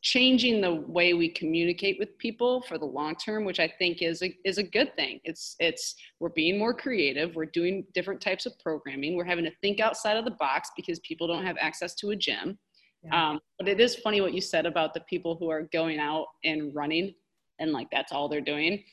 [0.03, 4.23] changing the way we communicate with people for the long term which i think is
[4.23, 5.21] a is a good thing.
[5.25, 7.35] It's it's we're being more creative.
[7.35, 9.17] We're doing different types of programming.
[9.17, 12.17] We're having to think outside of the box because people don't have access to a
[12.17, 12.59] gym.
[13.03, 13.31] Yeah.
[13.31, 16.27] um, but it is funny what you said about the people who are going out
[16.45, 17.15] and running
[17.59, 18.85] and like that's all they're doing.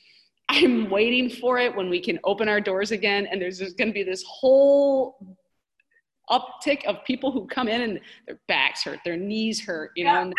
[0.48, 3.88] I'm waiting for it when we can open our doors again and there's just going
[3.88, 5.36] to be this whole
[6.30, 10.30] uptick of people who come in and their backs hurt their knees hurt you know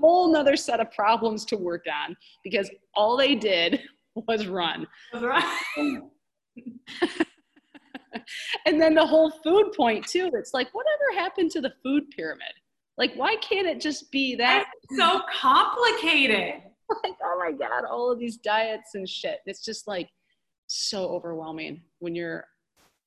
[0.00, 3.80] whole nother set of problems to work on because all they did
[4.28, 4.86] was run.
[8.66, 10.30] and then the whole food point too.
[10.34, 12.52] It's like, whatever happened to the food pyramid?
[12.96, 14.66] Like, why can't it just be that?
[14.82, 16.62] It's so complicated.
[17.04, 19.40] Like, oh my God, all of these diets and shit.
[19.44, 20.08] It's just like
[20.68, 22.46] so overwhelming when you're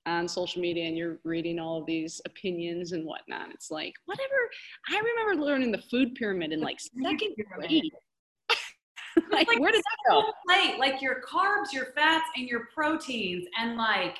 [0.05, 3.51] on social media and you're reading all of these opinions and whatnot.
[3.51, 4.49] It's like, whatever.
[4.89, 7.91] I remember learning the food pyramid in like second grade.
[9.31, 10.23] like, like, where did that go?
[10.47, 14.17] Plate, like your carbs, your fats, and your proteins, and like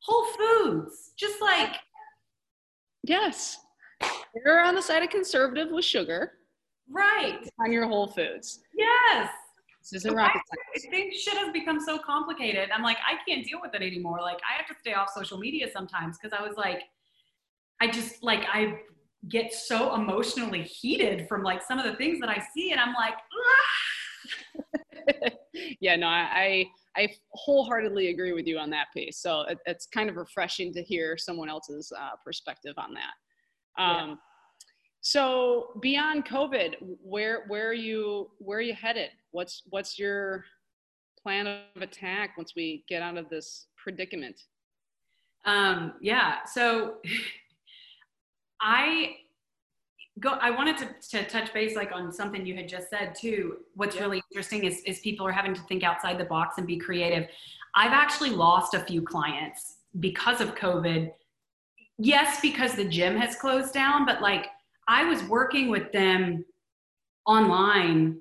[0.00, 1.12] whole foods.
[1.16, 1.76] Just like
[3.04, 3.58] yes,
[4.34, 6.32] you're on the side of conservative with sugar,
[6.88, 7.48] right?
[7.60, 8.60] On your whole foods.
[8.76, 9.30] Yes.
[9.90, 10.86] This isn't rocket science.
[10.86, 12.70] I think shit has become so complicated.
[12.74, 14.20] I'm like, I can't deal with it anymore.
[14.20, 16.82] Like, I have to stay off social media sometimes because I was like,
[17.80, 18.80] I just like I
[19.28, 22.94] get so emotionally heated from like some of the things that I see, and I'm
[22.94, 23.14] like,
[25.80, 29.18] yeah, no, I, I wholeheartedly agree with you on that piece.
[29.18, 33.82] So it, it's kind of refreshing to hear someone else's uh, perspective on that.
[33.82, 34.14] Um, yeah.
[35.02, 39.10] So beyond COVID, where where are you where are you headed?
[39.32, 40.44] What's what's your
[41.22, 44.40] plan of attack once we get out of this predicament?
[45.44, 46.44] Um, yeah.
[46.44, 46.96] So
[48.60, 49.16] I
[50.18, 53.58] go I wanted to, to touch base like on something you had just said too.
[53.74, 54.02] What's yeah.
[54.02, 57.28] really interesting is is people are having to think outside the box and be creative.
[57.74, 61.12] I've actually lost a few clients because of COVID.
[61.98, 64.46] Yes, because the gym has closed down, but like
[64.88, 66.44] I was working with them
[67.26, 68.18] online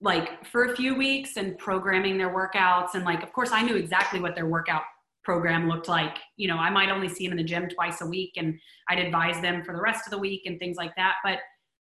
[0.00, 3.76] like for a few weeks and programming their workouts and like of course I knew
[3.76, 4.82] exactly what their workout
[5.24, 6.18] program looked like.
[6.36, 9.00] You know, I might only see them in the gym twice a week and I'd
[9.00, 11.16] advise them for the rest of the week and things like that.
[11.24, 11.40] But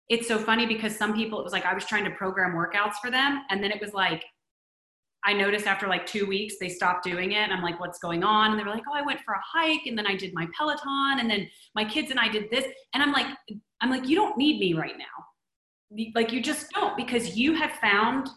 [0.08, 2.94] it's so funny because some people it was like I was trying to program workouts
[2.94, 4.24] for them and then it was like
[5.24, 7.38] I noticed after like two weeks they stopped doing it.
[7.38, 8.52] And I'm like, what's going on?
[8.52, 10.46] And they were like, oh, I went for a hike and then I did my
[10.56, 12.64] Peloton and then my kids and I did this.
[12.94, 13.26] And I'm like,
[13.80, 15.04] I'm like, you don't need me right now.
[16.14, 18.28] Like you just don't because you have found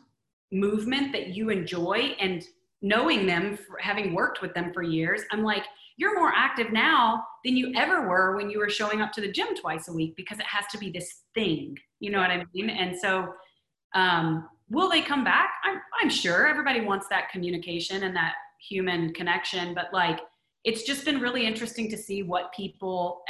[0.51, 2.43] movement that you enjoy and
[2.81, 5.63] knowing them having worked with them for years i'm like
[5.97, 9.31] you're more active now than you ever were when you were showing up to the
[9.31, 12.43] gym twice a week because it has to be this thing you know what i
[12.53, 12.69] mean?
[12.69, 13.33] And so
[13.95, 15.49] um, will they come back?
[15.63, 18.35] I'm, I'm sure everybody wants that communication and that
[18.67, 20.21] human connection but like
[20.63, 23.21] it's just been really interesting to see what people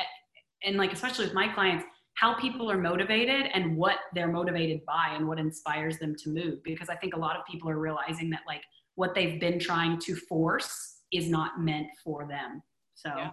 [0.63, 1.85] and like especially with my clients
[2.19, 6.61] how people are motivated and what they're motivated by and what inspires them to move.
[6.63, 8.63] Because i think a lot of people are realizing that like
[8.95, 12.61] what they've been trying to force is not meant for them.
[12.93, 13.31] So yeah,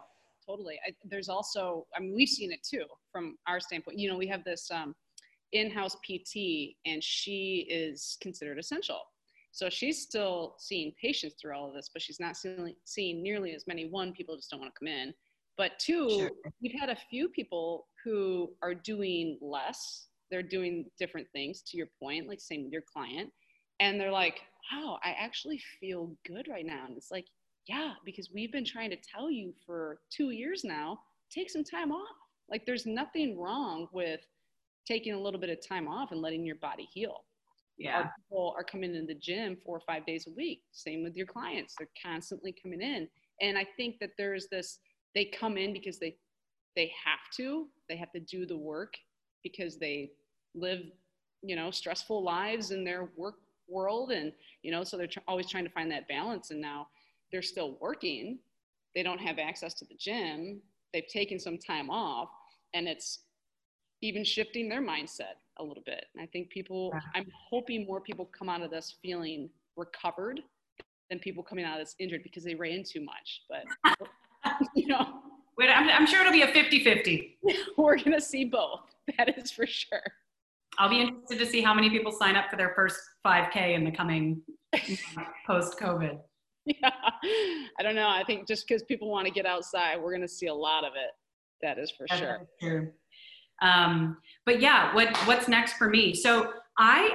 [0.49, 0.79] totally.
[0.87, 3.99] I, there's also i mean we've seen it too from our standpoint.
[3.99, 4.95] You know we have this um,
[5.53, 9.01] in-house pt and she is considered essential.
[9.51, 13.53] So she's still seeing patients through all of this but she's not seeing, seeing nearly
[13.53, 13.89] as many.
[13.89, 15.13] One people just don't want to come in
[15.57, 16.31] but two sure.
[16.63, 20.07] we've had a few people who are doing less.
[20.31, 23.31] They're doing different things to your point like same with your client.
[23.81, 24.41] And they're like
[24.73, 26.85] wow i actually feel good right now.
[26.87, 27.27] And it's like
[27.69, 30.99] yeah because we've been trying to tell you for two years now
[31.31, 32.17] take some time off.
[32.49, 34.21] Like there's nothing wrong with
[34.87, 37.25] taking a little bit of time off and letting your body heal.
[37.79, 37.97] Yeah.
[37.97, 40.63] Our people are coming in the gym four or five days a week.
[40.73, 41.75] Same with your clients.
[41.77, 43.09] They're constantly coming in.
[43.43, 44.79] And i think that there's this
[45.17, 46.15] they come in because they
[46.77, 48.95] they have to they have to do the work
[49.43, 50.13] because they
[50.55, 50.83] live
[51.43, 53.37] you know stressful lives in their work
[53.69, 56.51] world and you know so they're tr- always trying to find that balance.
[56.53, 56.87] And now
[57.33, 58.39] they're still working.
[58.95, 60.61] They don't have access to the gym.
[60.93, 62.29] They've taken some time off
[62.75, 63.21] and it's
[64.03, 66.05] even shifting their mindset a little bit.
[66.15, 70.41] And i think people i'm hoping more people come out of this feeling recovered
[71.09, 73.43] than people coming out of this injured because they ran too much.
[73.49, 73.99] But
[74.75, 75.21] you know
[75.59, 77.39] Wait, I'm, I'm sure it'll be a 50 50.
[77.77, 78.81] We're going to see both.
[79.17, 80.03] That is for sure.
[80.79, 83.85] I'll be interested to see how many people sign up for their first 5K in
[83.85, 84.43] the coming
[85.47, 86.19] post COVID.
[86.67, 86.91] Yeah,
[87.79, 88.09] I don't know.
[88.09, 90.85] I think just because people want to get outside, we're going to see a lot
[90.85, 91.13] of it.
[91.63, 92.47] That is for That's sure.
[92.61, 92.93] True.
[93.63, 96.13] Um, but yeah, what what's next for me?
[96.13, 97.09] So I,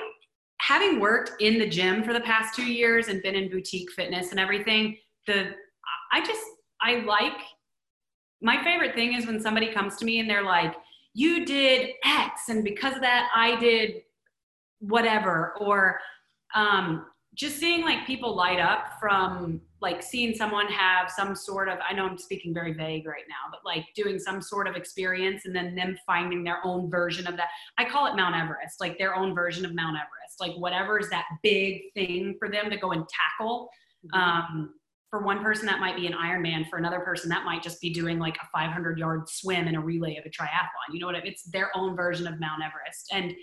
[0.61, 4.31] having worked in the gym for the past two years and been in boutique fitness
[4.31, 5.51] and everything, the
[6.13, 6.41] I just
[6.81, 7.39] I like
[8.41, 10.75] my favorite thing is when somebody comes to me and they're like,
[11.13, 14.01] you did X, and because of that, I did
[14.79, 15.53] whatever.
[15.59, 15.99] Or
[16.55, 17.05] um,
[17.35, 21.93] just seeing like people light up from like seeing someone have some sort of, I
[21.93, 25.55] know I'm speaking very vague right now, but like doing some sort of experience and
[25.55, 27.49] then them finding their own version of that.
[27.77, 31.09] I call it Mount Everest, like their own version of Mount Everest, like whatever is
[31.09, 33.69] that big thing for them to go and tackle.
[34.13, 34.19] Mm-hmm.
[34.19, 34.73] Um,
[35.11, 36.67] for one person that might be an Ironman.
[36.69, 39.81] For another person that might just be doing like a 500 yard swim in a
[39.81, 40.93] relay of a triathlon.
[40.93, 41.15] You know what?
[41.15, 41.31] I mean?
[41.31, 43.09] It's their own version of Mount Everest.
[43.11, 43.33] And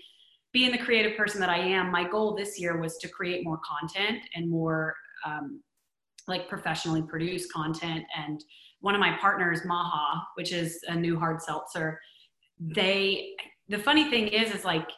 [0.53, 3.59] being the creative person that I am, my goal this year was to create more
[3.59, 4.95] content and more
[5.27, 5.62] um,
[6.27, 8.03] like professionally produced content.
[8.16, 8.43] And
[8.81, 12.01] one of my partners, Maha, which is a new hard seltzer,
[12.59, 13.35] they,
[13.69, 14.89] the funny thing is, is like,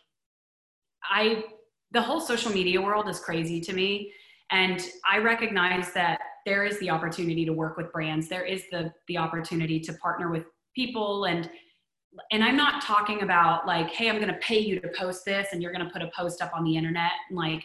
[1.02, 1.42] I,
[1.90, 4.12] the whole social media world is crazy to me.
[4.50, 8.28] And I recognize that there is the opportunity to work with brands.
[8.28, 10.44] There is the the opportunity to partner with
[10.74, 11.24] people.
[11.26, 11.50] And
[12.32, 15.48] and i'm not talking about like hey i'm going to pay you to post this
[15.52, 17.12] and you're going to put a post up on the internet.
[17.28, 17.64] And like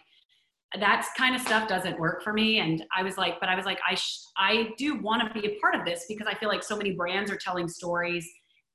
[0.80, 2.60] that kind of stuff doesn't work for me.
[2.60, 5.48] And i was like but i was like i sh- i do want to be
[5.48, 8.30] a part of this because i feel like so many brands are telling stories.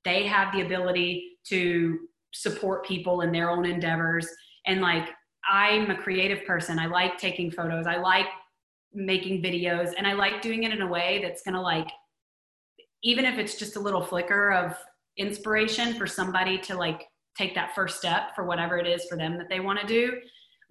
[0.04, 1.98] They have the ability to
[2.32, 4.26] support people in their own endeavors.
[4.66, 5.08] And like
[5.48, 6.78] i'm a creative person.
[6.78, 7.86] I like taking photos.
[7.86, 8.26] I like
[8.92, 11.88] making videos and I like doing it in a way that's going to like
[13.02, 14.76] even if it's just a little flicker of
[15.16, 17.06] inspiration for somebody to like
[17.38, 20.18] take that first step for whatever it is for them that they want to do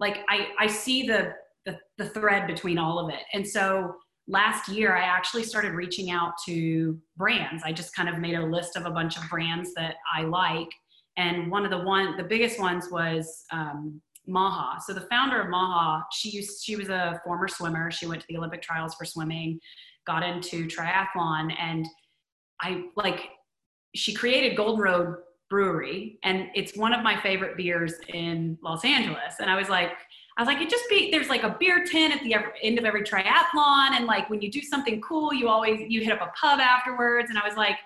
[0.00, 1.32] like I I see the,
[1.64, 3.22] the the thread between all of it.
[3.32, 3.94] And so
[4.28, 7.62] last year I actually started reaching out to brands.
[7.64, 10.68] I just kind of made a list of a bunch of brands that I like
[11.16, 14.80] and one of the one the biggest ones was um, Maha.
[14.86, 17.90] So the founder of Maha, she used she was a former swimmer.
[17.90, 19.58] She went to the Olympic trials for swimming,
[20.06, 21.86] got into triathlon, and
[22.60, 23.30] I like
[23.94, 25.16] she created Golden Road
[25.48, 29.34] Brewery, and it's one of my favorite beers in Los Angeles.
[29.40, 29.92] And I was like,
[30.36, 32.84] I was like, it just be there's like a beer tin at the end of
[32.84, 36.30] every triathlon, and like when you do something cool, you always you hit up a
[36.38, 37.30] pub afterwards.
[37.30, 37.76] And I was like,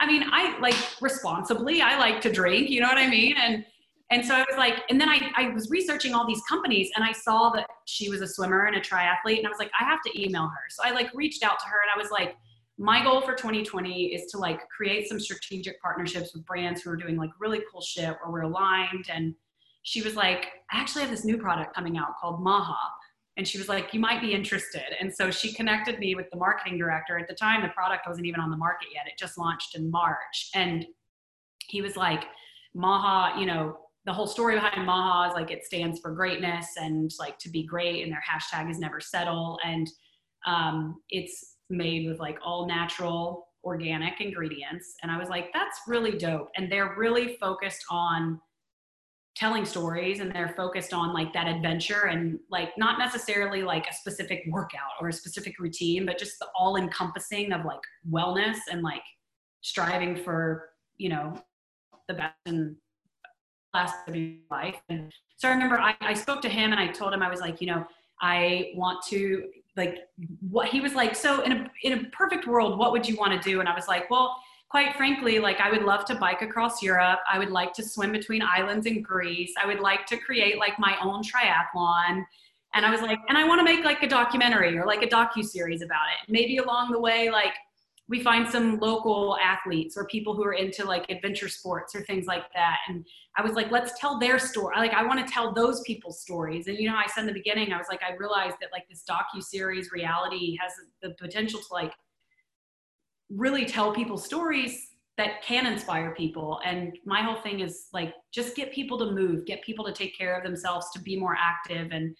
[0.00, 3.36] I mean, I like responsibly, I like to drink, you know what I mean?
[3.36, 3.64] And
[4.14, 7.04] And so I was like, and then I, I was researching all these companies and
[7.04, 9.38] I saw that she was a swimmer and a triathlete.
[9.38, 10.62] And I was like, I have to email her.
[10.70, 12.36] So I like reached out to her and I was like,
[12.78, 16.96] my goal for 2020 is to like create some strategic partnerships with brands who are
[16.96, 19.06] doing like really cool shit where we're aligned.
[19.12, 19.34] And
[19.82, 22.78] she was like, I actually have this new product coming out called Maha.
[23.36, 24.94] And she was like, you might be interested.
[25.00, 27.18] And so she connected me with the marketing director.
[27.18, 29.08] At the time, the product wasn't even on the market yet.
[29.08, 30.50] It just launched in March.
[30.54, 30.86] And
[31.66, 32.22] he was like,
[32.74, 37.10] Maha, you know, the whole story behind Maha is like it stands for greatness and
[37.18, 39.58] like to be great, and their hashtag is never settle.
[39.64, 39.88] And
[40.46, 44.94] um, it's made with like all natural organic ingredients.
[45.02, 46.50] And I was like, that's really dope.
[46.56, 48.40] And they're really focused on
[49.34, 53.94] telling stories and they're focused on like that adventure and like not necessarily like a
[53.94, 58.82] specific workout or a specific routine, but just the all encompassing of like wellness and
[58.82, 59.02] like
[59.62, 61.34] striving for, you know,
[62.06, 62.76] the best in
[63.74, 64.76] last of your life.
[64.88, 67.40] And so I remember I, I spoke to him and I told him, I was
[67.40, 67.84] like, you know,
[68.22, 69.98] I want to like
[70.48, 73.32] what he was like, so in a in a perfect world, what would you want
[73.32, 73.60] to do?
[73.60, 74.36] And I was like, well,
[74.68, 77.18] quite frankly, like I would love to bike across Europe.
[77.30, 79.52] I would like to swim between islands in Greece.
[79.62, 82.24] I would like to create like my own triathlon.
[82.74, 85.06] And I was like, and I want to make like a documentary or like a
[85.06, 86.30] docu series about it.
[86.30, 87.54] Maybe along the way, like
[88.08, 92.26] we find some local athletes or people who are into like adventure sports or things
[92.26, 92.76] like that.
[92.88, 93.04] And
[93.36, 94.76] I was like, let's tell their story.
[94.76, 96.66] Like, I want to tell those people's stories.
[96.66, 98.86] And you know, I said in the beginning, I was like, I realized that like
[98.90, 101.92] this docu series reality has the potential to like
[103.30, 106.60] really tell people stories that can inspire people.
[106.64, 110.16] And my whole thing is like, just get people to move, get people to take
[110.16, 111.90] care of themselves, to be more active.
[111.92, 112.14] And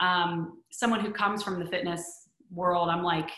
[0.00, 3.30] um, someone who comes from the fitness world, I'm like,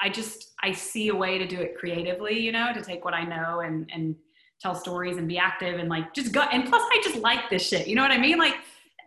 [0.00, 3.14] I just I see a way to do it creatively, you know, to take what
[3.14, 4.14] I know and and
[4.60, 7.66] tell stories and be active and like just go and plus I just like this
[7.66, 7.86] shit.
[7.86, 8.38] You know what I mean?
[8.38, 8.54] Like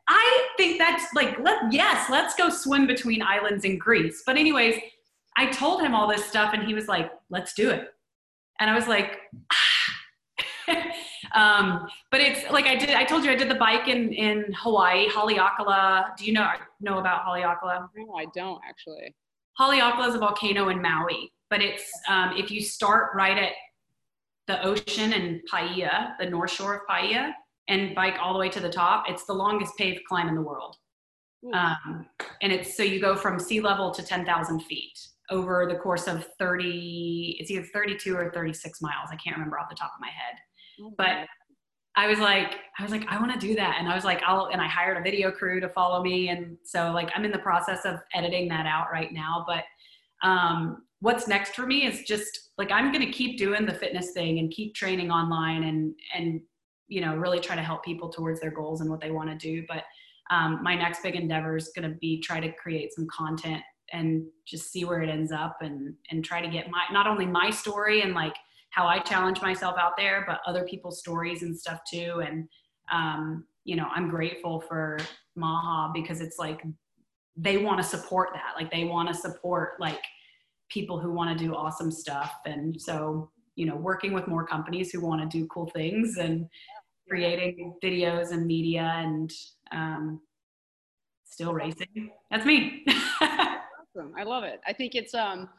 [0.08, 4.24] I think that's like let yes, let's go swim between islands in Greece.
[4.26, 4.76] But anyways,
[5.38, 7.94] I told him all this stuff and he was like, "Let's do it."
[8.60, 9.20] And I was like,
[11.34, 12.90] um, but it's like I did.
[12.92, 16.16] I told you I did the bike in in Hawaii, Haleakala.
[16.18, 17.88] Do you know know about Haleakala?
[17.96, 19.16] No, I don't actually.
[19.60, 23.52] Haleakala is a volcano in Maui, but it's um, if you start right at
[24.48, 27.34] the ocean in Paia, the north shore of Paia,
[27.68, 30.42] and bike all the way to the top, it's the longest paved climb in the
[30.42, 30.76] world.
[31.54, 32.06] Um,
[32.42, 34.98] and it's so you go from sea level to 10,000 feet
[35.32, 39.10] over the course of 30, it's either 32 or 36 miles.
[39.12, 40.36] I can't remember off the top of my head.
[40.82, 41.28] Oh, but
[41.96, 43.76] I was like, I was like, I want to do that.
[43.78, 46.30] And I was like, I'll, and I hired a video crew to follow me.
[46.30, 49.46] And so like, I'm in the process of editing that out right now.
[49.46, 49.64] But
[50.26, 54.12] um, what's next for me is just like, I'm going to keep doing the fitness
[54.12, 56.42] thing and keep training online and, and,
[56.88, 59.36] you know, really try to help people towards their goals and what they want to
[59.36, 59.66] do.
[59.68, 59.84] But
[60.30, 63.62] um, my next big endeavor is going to be try to create some content
[63.92, 67.26] and just see where it ends up and, and try to get my, not only
[67.26, 68.36] my story and like,
[68.72, 72.24] how I challenge myself out there, but other people's stories and stuff too.
[72.26, 72.48] And,
[72.92, 74.98] um, you know, I'm grateful for
[75.36, 76.64] Maha because it's like
[77.38, 78.54] they want to support that.
[78.56, 80.02] Like they want to support like
[80.70, 82.34] people who want to do awesome stuff.
[82.46, 86.48] And so, you know, working with more companies who want to do cool things and
[87.10, 89.32] creating videos and media and
[89.74, 90.22] um,
[91.26, 92.12] still racing.
[92.30, 92.86] That's me.
[93.22, 94.14] awesome.
[94.18, 94.62] I love it.
[94.66, 95.50] I think it's, um,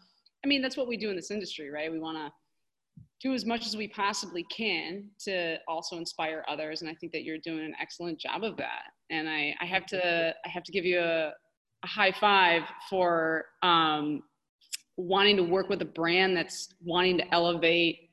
[0.45, 1.93] I mean, that's what we do in this industry, right?
[1.93, 2.33] We want to
[3.23, 7.23] do as much as we possibly can to also inspire others and i think that
[7.23, 8.91] you're doing an excellent job of that.
[9.11, 11.33] And i, I have to i have to give you a,
[11.85, 14.23] a high five for um,
[14.97, 18.11] wanting to work with a brand that's wanting to elevate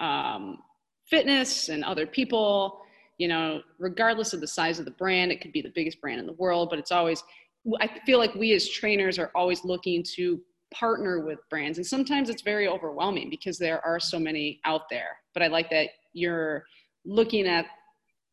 [0.00, 0.58] um,
[1.08, 2.80] fitness and other people.
[3.18, 6.20] You know regardless of the size of the brand it could be the biggest brand
[6.20, 7.22] in the world but it's always
[7.80, 10.38] i feel like we as trainers are always looking to
[10.72, 15.16] partner with brands and sometimes it's very overwhelming because there are so many out there
[15.32, 16.64] but i like that you're
[17.04, 17.66] looking at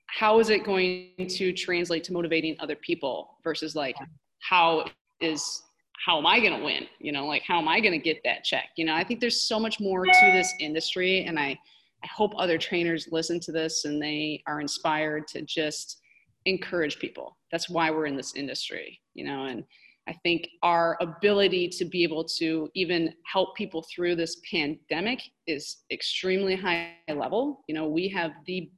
[0.07, 3.95] how is it going to translate to motivating other people versus like
[4.39, 4.85] how
[5.21, 5.63] is
[6.05, 6.85] how am i going to win?
[6.99, 8.69] You know like how am i going to get that check?
[8.75, 11.57] You know i think there's so much more to this industry and i
[12.03, 15.99] i hope other trainers listen to this and they are inspired to just
[16.45, 17.37] encourage people.
[17.51, 19.63] That's why we're in this industry you know and
[20.07, 25.83] I think our ability to be able to even help people through this pandemic is
[25.91, 27.63] extremely high level.
[27.67, 28.69] You know, we have the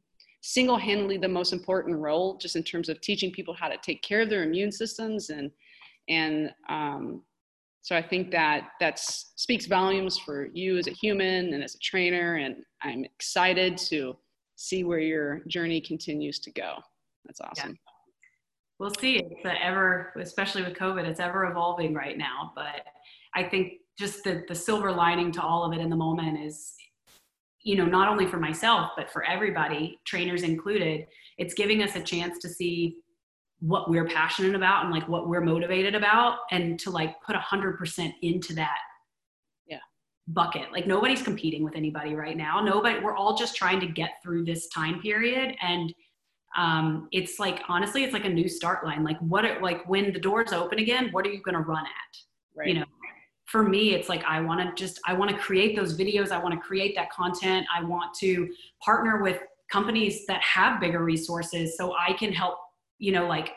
[0.42, 4.04] single handedly the most important role just in terms of teaching people how to take
[4.04, 5.50] care of their immune systems and
[6.08, 7.24] and um,
[7.82, 11.80] so I think that that speaks volumes for you as a human and as a
[11.80, 14.16] trainer and I'm excited to
[14.56, 16.76] see where your journey continues to go.
[17.26, 17.72] That's awesome.
[17.72, 17.95] Yeah.
[18.80, 19.18] We'll see.
[19.18, 22.52] It's ever, especially with COVID, it's ever evolving right now.
[22.56, 22.86] But
[23.34, 26.74] I think just the, the silver lining to all of it in the moment is,
[27.64, 31.08] you know, not only for myself, but for everybody, trainers included,
[31.38, 32.98] it's giving us a chance to see
[33.60, 37.40] what we're passionate about and like what we're motivated about and to like put a
[37.40, 38.78] hundred percent into that
[39.66, 39.80] yeah
[40.28, 44.12] bucket like nobody's competing with anybody right now nobody we're all just trying to get
[44.22, 45.94] through this time period and
[46.58, 49.04] um, it's like honestly it's like a new start line.
[49.04, 51.86] Like what it, like when the doors open again what are you going to run
[51.86, 52.18] at?
[52.58, 52.70] Right.
[52.70, 52.86] you know
[53.46, 56.32] for me it's like i want to just i want to create those videos.
[56.32, 57.66] I want to create that content.
[57.74, 58.50] I want to
[58.84, 59.42] partner with
[59.72, 62.56] companies that have bigger resources so i can help
[62.98, 63.54] you know like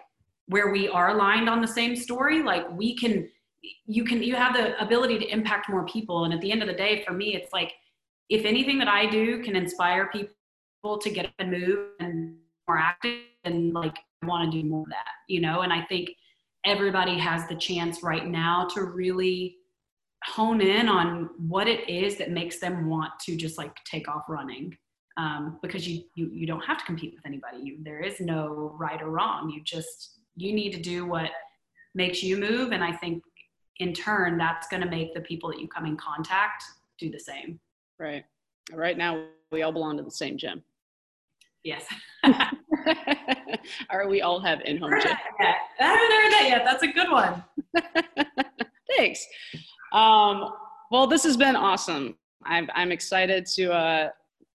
[0.46, 3.28] where we are aligned on the same story like we can
[3.86, 6.24] you can you have the ability to impact more people.
[6.24, 7.72] And at the end of the day for me it's like
[8.28, 12.36] if anything that i do can inspire people to get up and move and
[12.68, 15.82] more active and like i want to do more of that you know and i
[15.82, 16.10] think
[16.64, 19.56] everybody has the chance right now to really
[20.24, 24.24] hone in on what it is that makes them want to just like take off
[24.28, 24.76] running
[25.18, 27.58] um, because you, you you don't have to compete with anybody.
[27.62, 29.50] You, there is no right or wrong.
[29.50, 31.30] You just you need to do what
[31.94, 33.22] makes you move, and I think
[33.78, 36.64] in turn that's going to make the people that you come in contact
[36.98, 37.58] do the same.
[37.98, 38.24] Right.
[38.72, 40.62] Right now we all belong to the same gym.
[41.64, 41.84] Yes.
[43.92, 45.12] or we all have in-home gym.
[45.40, 46.62] I haven't heard that yet.
[46.64, 47.44] That's a good one.
[48.96, 49.26] Thanks.
[49.92, 50.52] Um,
[50.90, 52.16] well, this has been awesome.
[52.44, 54.10] I'm, I'm excited to uh,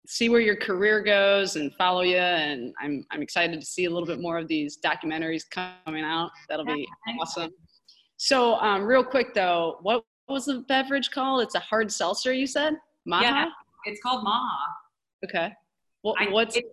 [0.06, 2.16] see where your career goes and follow you.
[2.16, 6.30] And I'm, I'm excited to see a little bit more of these documentaries coming out.
[6.48, 6.86] That'll be
[7.20, 7.50] awesome.
[8.16, 11.42] So, um, real quick though, what was the beverage called?
[11.42, 12.74] It's a hard seltzer, you said?
[13.06, 13.24] Maha?
[13.24, 13.46] Yeah,
[13.84, 14.56] it's called Maha.
[15.24, 15.52] Okay.
[16.02, 16.64] Well, I, what's it,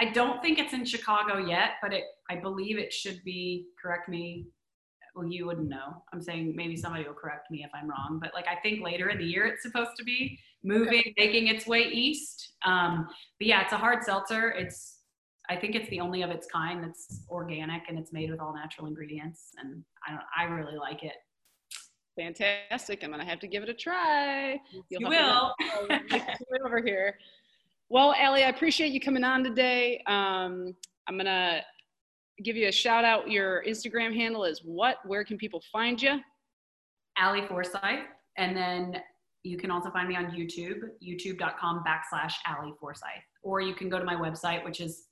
[0.00, 3.66] I don't think it's in Chicago yet, but it I believe it should be.
[3.80, 4.46] Correct me.
[5.14, 6.02] Well, you wouldn't know.
[6.12, 9.08] I'm saying maybe somebody will correct me if I'm wrong, but like I think later
[9.08, 11.14] in the year it's supposed to be moving, okay.
[11.16, 12.52] making its way east.
[12.64, 14.50] Um, but yeah, it's a hard seltzer.
[14.50, 14.98] It's
[15.50, 18.54] I think it's the only of its kind that's organic and it's made with all
[18.54, 20.22] natural ingredients, and I don't.
[20.36, 21.14] I really like it.
[22.16, 23.02] Fantastic!
[23.02, 24.60] I'm gonna have to give it a try.
[24.90, 25.54] You'll you will.
[26.64, 27.18] over here.
[27.90, 30.02] Well, Ali, I appreciate you coming on today.
[30.06, 30.74] Um,
[31.08, 31.62] I'm gonna
[32.44, 33.30] give you a shout out.
[33.30, 34.98] Your Instagram handle is what?
[35.06, 36.20] Where can people find you?
[37.18, 38.04] Ali Forsyth,
[38.36, 39.00] and then
[39.42, 43.24] you can also find me on YouTube, youtube.com backslash Ali Forsyth.
[43.42, 45.04] Or you can go to my website, which is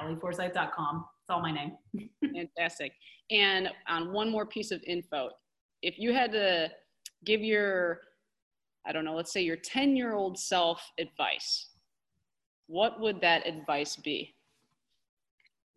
[0.00, 1.04] aliforsyth.com.
[1.20, 1.76] It's all my name.
[2.34, 2.92] Fantastic.
[3.30, 5.30] And on one more piece of info,
[5.82, 6.70] if you had to
[7.24, 8.00] give your,
[8.86, 11.70] I don't know, let's say your 10 year old self advice,
[12.66, 14.34] what would that advice be?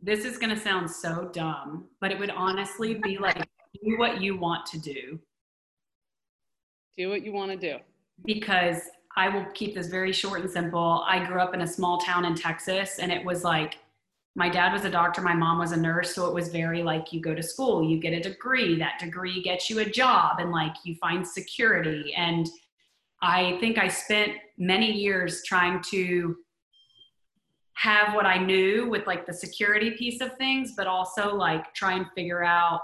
[0.02, 3.38] This is going to sound so dumb, but it would honestly be like,
[3.84, 5.20] do what you want to do
[6.98, 7.78] do what you want to do.
[8.26, 8.82] Because
[9.18, 11.04] I will keep this very short and simple.
[11.08, 13.78] I grew up in a small town in Texas, and it was like
[14.36, 16.14] my dad was a doctor, my mom was a nurse.
[16.14, 19.42] So it was very like you go to school, you get a degree, that degree
[19.42, 22.14] gets you a job, and like you find security.
[22.16, 22.48] And
[23.22, 26.38] I think I spent many years trying to
[27.76, 31.94] have what I knew with like the security piece of things, but also like try
[31.94, 32.82] and figure out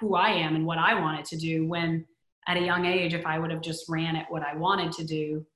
[0.00, 2.04] who I am and what I wanted to do when
[2.46, 5.04] at a young age, if I would have just ran at what I wanted to
[5.04, 5.46] do,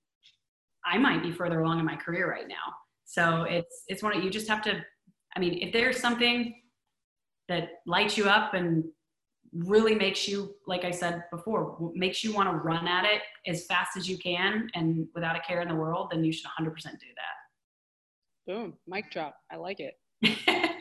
[0.86, 2.54] I might be further along in my career right now.
[3.04, 4.82] So it's it's one of you just have to.
[5.36, 6.54] I mean, if there's something
[7.48, 8.84] that lights you up and
[9.54, 13.66] really makes you, like I said before, makes you want to run at it as
[13.66, 16.74] fast as you can and without a care in the world, then you should 100%
[16.74, 17.37] do that.
[18.48, 19.36] Boom, mic drop.
[19.52, 19.98] I like it.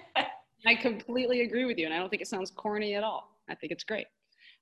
[0.66, 3.38] I completely agree with you, and I don't think it sounds corny at all.
[3.50, 4.08] I think it's great.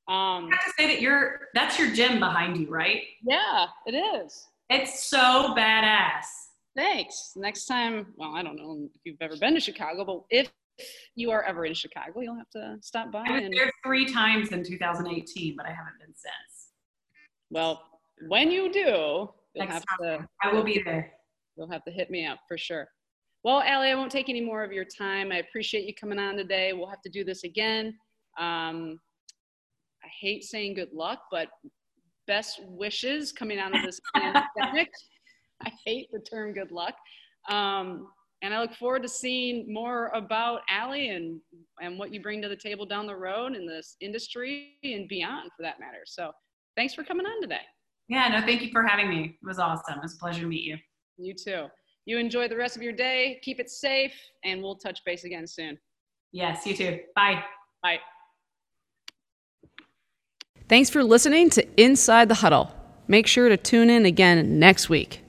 [0.08, 3.04] Um, I have to say that you're that's your gym behind you, right?
[3.24, 4.48] Yeah, it is.
[4.72, 6.26] It's so badass.
[6.76, 7.34] Thanks.
[7.36, 10.52] Next time, well, I don't know if you've ever been to Chicago, but if
[11.16, 13.24] you are ever in Chicago, you'll have to stop by.
[13.28, 16.72] I was and, there three times in 2018, but I haven't been since.
[17.52, 17.84] Well,
[18.28, 20.28] when you do, you'll Next have time, to.
[20.42, 21.12] I will be there.
[21.56, 22.88] You'll have to hit me up for sure.
[23.46, 25.32] Well, Ali, I won't take any more of your time.
[25.32, 26.74] I appreciate you coming on today.
[26.74, 27.96] We'll have to do this again.
[28.40, 29.00] Um,
[30.04, 31.50] I hate saying good luck, but
[32.26, 34.90] best wishes coming out of this pandemic.
[35.64, 36.96] I hate the term good luck.
[37.48, 38.08] Um,
[38.42, 41.40] and I look forward to seeing more about Ali and,
[41.80, 45.52] and what you bring to the table down the road in this industry and beyond
[45.56, 46.02] for that matter.
[46.08, 46.32] So
[46.76, 47.62] thanks for coming on today.
[48.08, 49.38] Yeah, no, thank you for having me.
[49.40, 50.00] It was awesome.
[50.00, 50.78] It was a pleasure to meet you.
[51.20, 51.68] You too.
[52.06, 53.40] You enjoy the rest of your day.
[53.42, 55.78] Keep it safe, and we'll touch base again soon.
[56.32, 57.00] Yes, you too.
[57.16, 57.44] Bye.
[57.82, 57.98] Bye.
[60.68, 62.72] Thanks for listening to Inside the Huddle.
[63.08, 65.22] Make sure to tune in again next week.